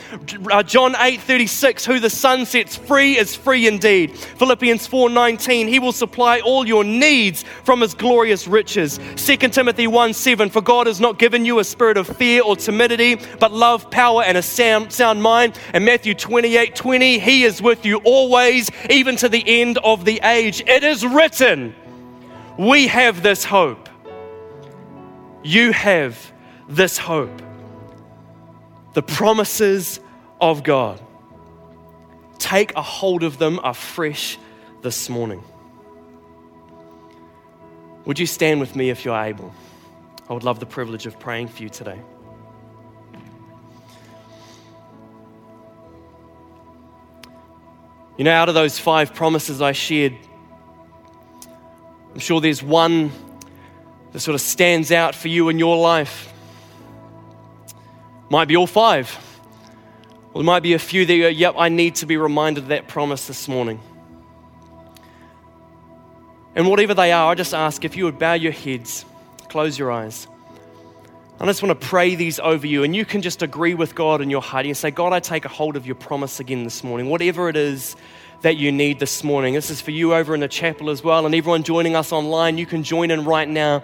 Uh, 0.51 0.63
John 0.63 0.95
8, 0.97 1.19
36. 1.21 1.85
Who 1.85 1.99
the 1.99 2.09
Son 2.09 2.45
sets 2.45 2.75
free 2.75 3.17
is 3.17 3.35
free 3.35 3.67
indeed. 3.67 4.17
Philippians 4.17 4.87
4, 4.87 5.09
19. 5.09 5.67
He 5.67 5.79
will 5.79 5.91
supply 5.91 6.39
all 6.39 6.67
your 6.67 6.83
needs 6.83 7.43
from 7.63 7.81
His 7.81 7.93
glorious 7.93 8.47
riches. 8.47 8.99
2 9.15 9.37
Timothy 9.49 9.87
1, 9.87 10.13
7. 10.13 10.49
For 10.49 10.61
God 10.61 10.87
has 10.87 10.99
not 10.99 11.19
given 11.19 11.45
you 11.45 11.59
a 11.59 11.63
spirit 11.63 11.97
of 11.97 12.07
fear 12.07 12.43
or 12.43 12.55
timidity, 12.55 13.15
but 13.39 13.51
love, 13.51 13.89
power, 13.91 14.23
and 14.23 14.37
a 14.37 14.41
sound, 14.41 14.91
sound 14.91 15.21
mind. 15.21 15.57
And 15.73 15.85
Matthew 15.85 16.13
28, 16.13 16.75
20. 16.75 17.19
He 17.19 17.43
is 17.43 17.61
with 17.61 17.85
you 17.85 17.97
always 18.03 18.69
even 18.89 19.15
to 19.17 19.29
the 19.29 19.61
end 19.61 19.77
of 19.79 20.05
the 20.05 20.19
age. 20.23 20.61
It 20.65 20.83
is 20.83 21.05
written, 21.05 21.75
we 22.57 22.87
have 22.87 23.23
this 23.23 23.43
hope. 23.43 23.89
You 25.43 25.71
have 25.71 26.31
this 26.67 26.97
hope. 26.97 27.41
The 28.93 29.01
promises 29.01 29.99
of 30.39 30.63
God. 30.63 31.01
Take 32.39 32.75
a 32.75 32.81
hold 32.81 33.23
of 33.23 33.37
them 33.37 33.59
afresh 33.63 34.37
this 34.81 35.09
morning. 35.09 35.43
Would 38.05 38.19
you 38.19 38.25
stand 38.25 38.59
with 38.59 38.75
me 38.75 38.89
if 38.89 39.05
you're 39.05 39.15
able? 39.15 39.53
I 40.29 40.33
would 40.33 40.43
love 40.43 40.59
the 40.59 40.65
privilege 40.65 41.05
of 41.05 41.19
praying 41.19 41.49
for 41.49 41.63
you 41.63 41.69
today. 41.69 41.99
You 48.21 48.25
know, 48.25 48.33
out 48.33 48.49
of 48.49 48.53
those 48.53 48.77
five 48.77 49.15
promises 49.15 49.63
I 49.63 49.71
shared, 49.71 50.15
I'm 52.13 52.19
sure 52.19 52.39
there's 52.39 52.61
one 52.61 53.11
that 54.11 54.19
sort 54.19 54.35
of 54.35 54.41
stands 54.41 54.91
out 54.91 55.15
for 55.15 55.27
you 55.27 55.49
in 55.49 55.57
your 55.57 55.75
life. 55.75 56.31
Might 58.29 58.47
be 58.47 58.55
all 58.55 58.67
five. 58.67 59.11
Well, 60.21 60.43
there 60.43 60.43
might 60.43 60.61
be 60.61 60.73
a 60.73 60.77
few 60.77 61.03
that 61.03 61.17
go, 61.17 61.29
yep, 61.29 61.55
I 61.57 61.69
need 61.69 61.95
to 61.95 62.05
be 62.05 62.15
reminded 62.15 62.65
of 62.65 62.67
that 62.67 62.87
promise 62.87 63.25
this 63.25 63.47
morning. 63.47 63.79
And 66.53 66.69
whatever 66.69 66.93
they 66.93 67.11
are, 67.11 67.31
I 67.31 67.33
just 67.33 67.55
ask 67.55 67.83
if 67.83 67.95
you 67.95 68.05
would 68.05 68.19
bow 68.19 68.33
your 68.33 68.51
heads, 68.51 69.03
close 69.49 69.79
your 69.79 69.91
eyes. 69.91 70.27
I 71.41 71.45
just 71.47 71.63
want 71.63 71.81
to 71.81 71.87
pray 71.87 72.13
these 72.13 72.39
over 72.39 72.67
you, 72.67 72.83
and 72.83 72.95
you 72.95 73.03
can 73.03 73.23
just 73.23 73.41
agree 73.41 73.73
with 73.73 73.95
God 73.95 74.21
in 74.21 74.29
your 74.29 74.43
heart 74.43 74.67
and 74.67 74.77
say, 74.77 74.91
God, 74.91 75.11
I 75.11 75.19
take 75.19 75.43
a 75.43 75.49
hold 75.49 75.75
of 75.75 75.87
your 75.87 75.95
promise 75.95 76.39
again 76.39 76.63
this 76.63 76.83
morning. 76.83 77.09
Whatever 77.09 77.49
it 77.49 77.55
is 77.55 77.95
that 78.41 78.57
you 78.57 78.71
need 78.71 78.99
this 78.99 79.23
morning. 79.23 79.55
This 79.55 79.69
is 79.71 79.81
for 79.81 79.89
you 79.91 80.13
over 80.13 80.33
in 80.35 80.39
the 80.39 80.47
chapel 80.47 80.89
as 80.91 81.03
well, 81.03 81.25
and 81.25 81.33
everyone 81.33 81.63
joining 81.63 81.95
us 81.95 82.11
online, 82.11 82.57
you 82.59 82.65
can 82.67 82.83
join 82.83 83.09
in 83.09 83.25
right 83.25 83.49
now 83.49 83.83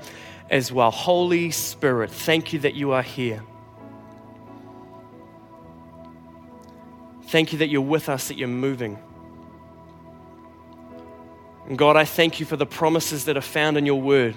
as 0.52 0.72
well. 0.72 0.91
Holy 0.91 1.50
Spirit, 1.50 2.12
thank 2.12 2.54
you 2.54 2.60
that 2.60 2.76
you 2.76 2.91
are 2.91 3.02
here. 3.02 3.43
Thank 7.24 7.54
you 7.54 7.60
that 7.60 7.70
you're 7.70 7.82
with 7.82 8.08
us, 8.08 8.28
that 8.28 8.38
you're 8.38 8.48
moving. 8.48 9.00
And 11.67 11.78
God, 11.78 11.98
I 11.98 12.06
thank 12.06 12.39
you 12.39 12.46
for 12.46 12.56
the 12.56 12.65
promises 12.65 13.26
that 13.26 13.36
are 13.36 13.41
found 13.41 13.78
in 13.78 13.86
your 13.86 14.00
word. 14.00 14.36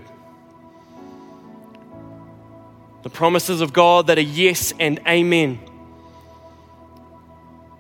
The 3.03 3.11
promises 3.11 3.61
of 3.61 3.73
God 3.73 4.09
that 4.09 4.19
are 4.19 4.23
yes 4.23 4.73
and 4.79 5.01
amen. 5.07 5.59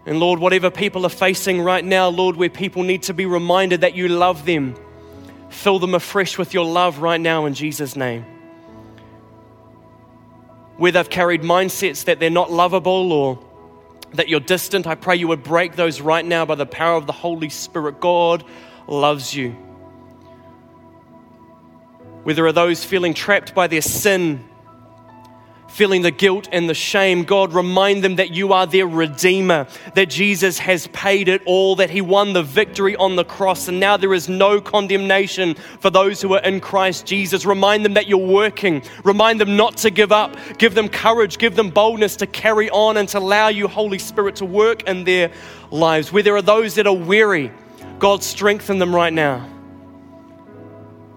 And 0.06 0.18
Lord, 0.18 0.40
whatever 0.40 0.70
people 0.70 1.04
are 1.04 1.10
facing 1.10 1.60
right 1.60 1.84
now, 1.84 2.08
Lord, 2.08 2.36
where 2.36 2.48
people 2.48 2.82
need 2.82 3.02
to 3.04 3.14
be 3.14 3.26
reminded 3.26 3.82
that 3.82 3.94
you 3.94 4.08
love 4.08 4.46
them, 4.46 4.74
fill 5.50 5.78
them 5.78 5.94
afresh 5.94 6.38
with 6.38 6.54
your 6.54 6.64
love 6.64 7.00
right 7.00 7.20
now 7.20 7.44
in 7.44 7.54
Jesus' 7.54 7.96
name. 7.96 8.24
Where 10.78 10.90
they've 10.90 11.08
carried 11.08 11.42
mindsets 11.42 12.04
that 12.04 12.18
they're 12.18 12.30
not 12.30 12.50
lovable 12.50 13.12
or 13.12 13.38
that 14.14 14.28
you're 14.28 14.40
distant, 14.40 14.86
I 14.86 14.94
pray 14.94 15.16
you 15.16 15.28
would 15.28 15.42
break 15.42 15.76
those 15.76 16.00
right 16.00 16.24
now 16.24 16.46
by 16.46 16.54
the 16.54 16.66
power 16.66 16.96
of 16.96 17.06
the 17.06 17.12
Holy 17.12 17.50
Spirit. 17.50 18.00
God 18.00 18.42
loves 18.88 19.34
you. 19.34 19.50
Where 22.22 22.34
there 22.34 22.46
are 22.46 22.52
those 22.52 22.84
feeling 22.84 23.14
trapped 23.14 23.54
by 23.54 23.66
their 23.66 23.82
sin, 23.82 24.48
feeling 25.70 26.02
the 26.02 26.10
guilt 26.10 26.48
and 26.52 26.68
the 26.68 26.74
shame, 26.74 27.24
God, 27.24 27.52
remind 27.52 28.04
them 28.04 28.16
that 28.16 28.30
you 28.30 28.52
are 28.52 28.66
their 28.66 28.86
Redeemer, 28.86 29.66
that 29.94 30.10
Jesus 30.10 30.58
has 30.58 30.88
paid 30.88 31.28
it 31.28 31.42
all, 31.46 31.76
that 31.76 31.90
He 31.90 32.00
won 32.00 32.32
the 32.32 32.42
victory 32.42 32.96
on 32.96 33.16
the 33.16 33.24
cross, 33.24 33.68
and 33.68 33.80
now 33.80 33.96
there 33.96 34.12
is 34.12 34.28
no 34.28 34.60
condemnation 34.60 35.54
for 35.54 35.90
those 35.90 36.20
who 36.20 36.34
are 36.34 36.42
in 36.42 36.60
Christ 36.60 37.06
Jesus. 37.06 37.46
Remind 37.46 37.84
them 37.84 37.94
that 37.94 38.08
you're 38.08 38.18
working. 38.18 38.82
Remind 39.04 39.40
them 39.40 39.56
not 39.56 39.76
to 39.78 39.90
give 39.90 40.12
up. 40.12 40.36
Give 40.58 40.74
them 40.74 40.88
courage. 40.88 41.38
Give 41.38 41.54
them 41.54 41.70
boldness 41.70 42.16
to 42.16 42.26
carry 42.26 42.68
on 42.70 42.96
and 42.96 43.08
to 43.10 43.18
allow 43.18 43.48
you, 43.48 43.68
Holy 43.68 43.98
Spirit, 43.98 44.36
to 44.36 44.44
work 44.44 44.82
in 44.84 45.04
their 45.04 45.30
lives. 45.70 46.12
Where 46.12 46.22
there 46.22 46.36
are 46.36 46.42
those 46.42 46.74
that 46.74 46.86
are 46.86 46.92
weary, 46.94 47.52
God, 47.98 48.22
strengthen 48.22 48.78
them 48.78 48.94
right 48.94 49.12
now. 49.12 49.48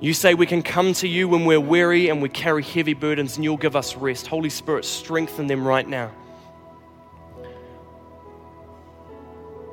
You 0.03 0.13
say 0.13 0.33
we 0.33 0.45
can 0.45 0.63
come 0.63 0.91
to 0.95 1.07
you 1.07 1.29
when 1.29 1.45
we're 1.45 1.61
weary 1.61 2.09
and 2.09 2.21
we 2.21 2.27
carry 2.27 2.61
heavy 2.61 2.93
burdens, 2.93 3.37
and 3.37 3.43
you'll 3.45 3.55
give 3.55 3.73
us 3.73 3.95
rest. 3.95 4.27
Holy 4.27 4.49
Spirit, 4.49 4.83
strengthen 4.83 5.47
them 5.47 5.65
right 5.65 5.87
now. 5.87 6.09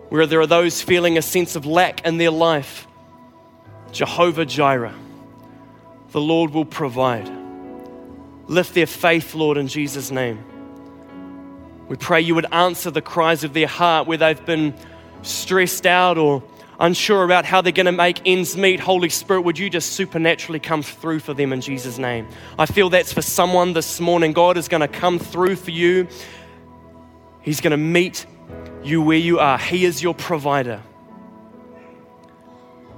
Where 0.09 0.29
there 0.29 0.41
are 0.41 0.47
those 0.47 0.83
feeling 0.83 1.19
a 1.19 1.23
sense 1.23 1.57
of 1.57 1.67
lack 1.67 2.07
in 2.07 2.17
their 2.17 2.31
life, 2.31 2.87
Jehovah 3.91 4.47
Jireh, 4.47 4.95
the 6.13 6.21
Lord 6.21 6.53
will 6.53 6.65
provide. 6.65 7.29
Lift 8.47 8.73
their 8.73 8.87
faith, 8.87 9.35
Lord, 9.35 9.57
in 9.57 9.67
Jesus' 9.67 10.13
name. 10.13 10.45
We 11.89 11.97
pray 11.97 12.21
you 12.21 12.37
would 12.37 12.53
answer 12.53 12.93
the 12.93 13.03
cries 13.03 13.43
of 13.43 13.53
their 13.53 13.67
heart 13.67 14.07
where 14.07 14.19
they've 14.19 14.47
been 14.47 14.75
stressed 15.23 15.87
out 15.87 16.19
or 16.19 16.45
unsure 16.81 17.25
about 17.25 17.45
how 17.45 17.61
they're 17.61 17.73
going 17.73 17.87
to 17.87 17.93
make 17.93 18.23
ends 18.25 18.57
meet, 18.57 18.81
Holy 18.81 19.11
Spirit, 19.11 19.43
would 19.43 19.59
you 19.59 19.71
just 19.71 19.93
supernaturally 19.93 20.59
come 20.59 20.83
through 20.83 21.21
for 21.21 21.35
them 21.35 21.53
in 21.53 21.61
Jesus' 21.61 21.99
name? 21.99 22.27
I 22.59 22.67
feel 22.67 22.89
that's 22.89 23.13
for 23.13 23.23
someone 23.23 23.75
this 23.75 24.01
morning. 24.01 24.33
God 24.33 24.57
is 24.57 24.67
going 24.67 24.81
to 24.81 24.89
come 24.89 25.19
through 25.19 25.57
for 25.57 25.71
you, 25.71 26.09
He's 27.43 27.61
going 27.61 27.71
to 27.71 27.77
meet 27.77 28.27
you 28.83 29.01
where 29.03 29.19
you 29.19 29.39
are. 29.39 29.59
He 29.59 29.85
is 29.85 30.03
your 30.03 30.15
provider. 30.15 30.83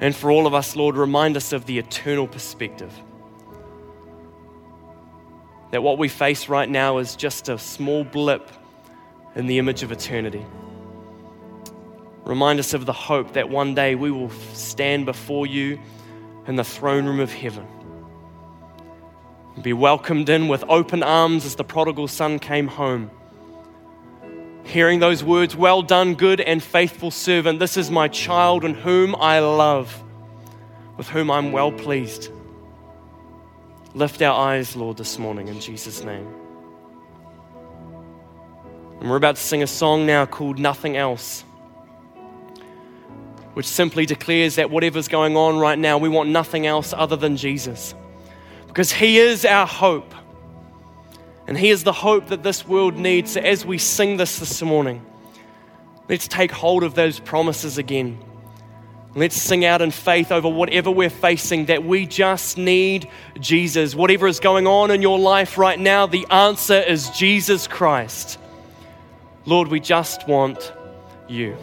And 0.00 0.14
for 0.16 0.32
all 0.32 0.48
of 0.48 0.54
us, 0.54 0.74
Lord, 0.74 0.96
remind 0.96 1.36
us 1.36 1.52
of 1.52 1.66
the 1.66 1.78
eternal 1.78 2.26
perspective. 2.26 2.92
That 5.70 5.82
what 5.82 5.96
we 5.96 6.08
face 6.08 6.48
right 6.48 6.68
now 6.68 6.98
is 6.98 7.14
just 7.14 7.48
a 7.48 7.56
small 7.56 8.02
blip 8.02 8.48
in 9.36 9.46
the 9.46 9.58
image 9.58 9.84
of 9.84 9.92
eternity. 9.92 10.44
Remind 12.24 12.60
us 12.60 12.72
of 12.72 12.86
the 12.86 12.92
hope 12.92 13.32
that 13.32 13.48
one 13.48 13.74
day 13.74 13.94
we 13.94 14.10
will 14.10 14.30
stand 14.54 15.06
before 15.06 15.46
you 15.46 15.80
in 16.46 16.56
the 16.56 16.64
throne 16.64 17.04
room 17.06 17.20
of 17.20 17.32
heaven. 17.32 17.66
Be 19.60 19.72
welcomed 19.72 20.28
in 20.28 20.48
with 20.48 20.64
open 20.68 21.02
arms 21.02 21.44
as 21.44 21.56
the 21.56 21.64
prodigal 21.64 22.08
son 22.08 22.38
came 22.38 22.68
home. 22.68 23.10
Hearing 24.64 25.00
those 25.00 25.24
words, 25.24 25.56
Well 25.56 25.82
done, 25.82 26.14
good 26.14 26.40
and 26.40 26.62
faithful 26.62 27.10
servant. 27.10 27.58
This 27.58 27.76
is 27.76 27.90
my 27.90 28.08
child 28.08 28.64
in 28.64 28.74
whom 28.74 29.16
I 29.16 29.40
love, 29.40 30.02
with 30.96 31.08
whom 31.08 31.30
I'm 31.30 31.52
well 31.52 31.72
pleased. 31.72 32.30
Lift 33.94 34.22
our 34.22 34.38
eyes, 34.48 34.74
Lord, 34.76 34.96
this 34.96 35.18
morning 35.18 35.48
in 35.48 35.60
Jesus' 35.60 36.02
name. 36.02 36.26
And 39.00 39.10
we're 39.10 39.16
about 39.16 39.36
to 39.36 39.42
sing 39.42 39.62
a 39.62 39.66
song 39.66 40.06
now 40.06 40.24
called 40.24 40.58
Nothing 40.58 40.96
Else 40.96 41.44
which 43.54 43.66
simply 43.66 44.06
declares 44.06 44.56
that 44.56 44.70
whatever's 44.70 45.08
going 45.08 45.36
on 45.36 45.58
right 45.58 45.78
now, 45.78 45.98
we 45.98 46.08
want 46.08 46.30
nothing 46.30 46.66
else 46.66 46.94
other 46.96 47.16
than 47.16 47.36
Jesus. 47.36 47.94
Because 48.66 48.92
He 48.92 49.18
is 49.18 49.44
our 49.44 49.66
hope. 49.66 50.14
And 51.46 51.58
He 51.58 51.70
is 51.70 51.84
the 51.84 51.92
hope 51.92 52.28
that 52.28 52.42
this 52.42 52.66
world 52.66 52.96
needs. 52.96 53.32
So 53.32 53.40
as 53.40 53.66
we 53.66 53.78
sing 53.78 54.16
this 54.16 54.38
this 54.38 54.62
morning, 54.62 55.04
let's 56.08 56.28
take 56.28 56.50
hold 56.50 56.82
of 56.82 56.94
those 56.94 57.20
promises 57.20 57.78
again. 57.78 58.18
Let's 59.14 59.36
sing 59.36 59.66
out 59.66 59.82
in 59.82 59.90
faith 59.90 60.32
over 60.32 60.48
whatever 60.48 60.90
we're 60.90 61.10
facing 61.10 61.66
that 61.66 61.84
we 61.84 62.06
just 62.06 62.56
need 62.56 63.10
Jesus. 63.38 63.94
Whatever 63.94 64.26
is 64.26 64.40
going 64.40 64.66
on 64.66 64.90
in 64.90 65.02
your 65.02 65.18
life 65.18 65.58
right 65.58 65.78
now, 65.78 66.06
the 66.06 66.26
answer 66.30 66.80
is 66.80 67.10
Jesus 67.10 67.66
Christ. 67.66 68.38
Lord, 69.44 69.68
we 69.68 69.80
just 69.80 70.26
want 70.26 70.72
you. 71.28 71.58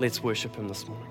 Let's 0.00 0.22
worship 0.22 0.56
Him 0.56 0.66
this 0.66 0.88
morning. 0.88 1.09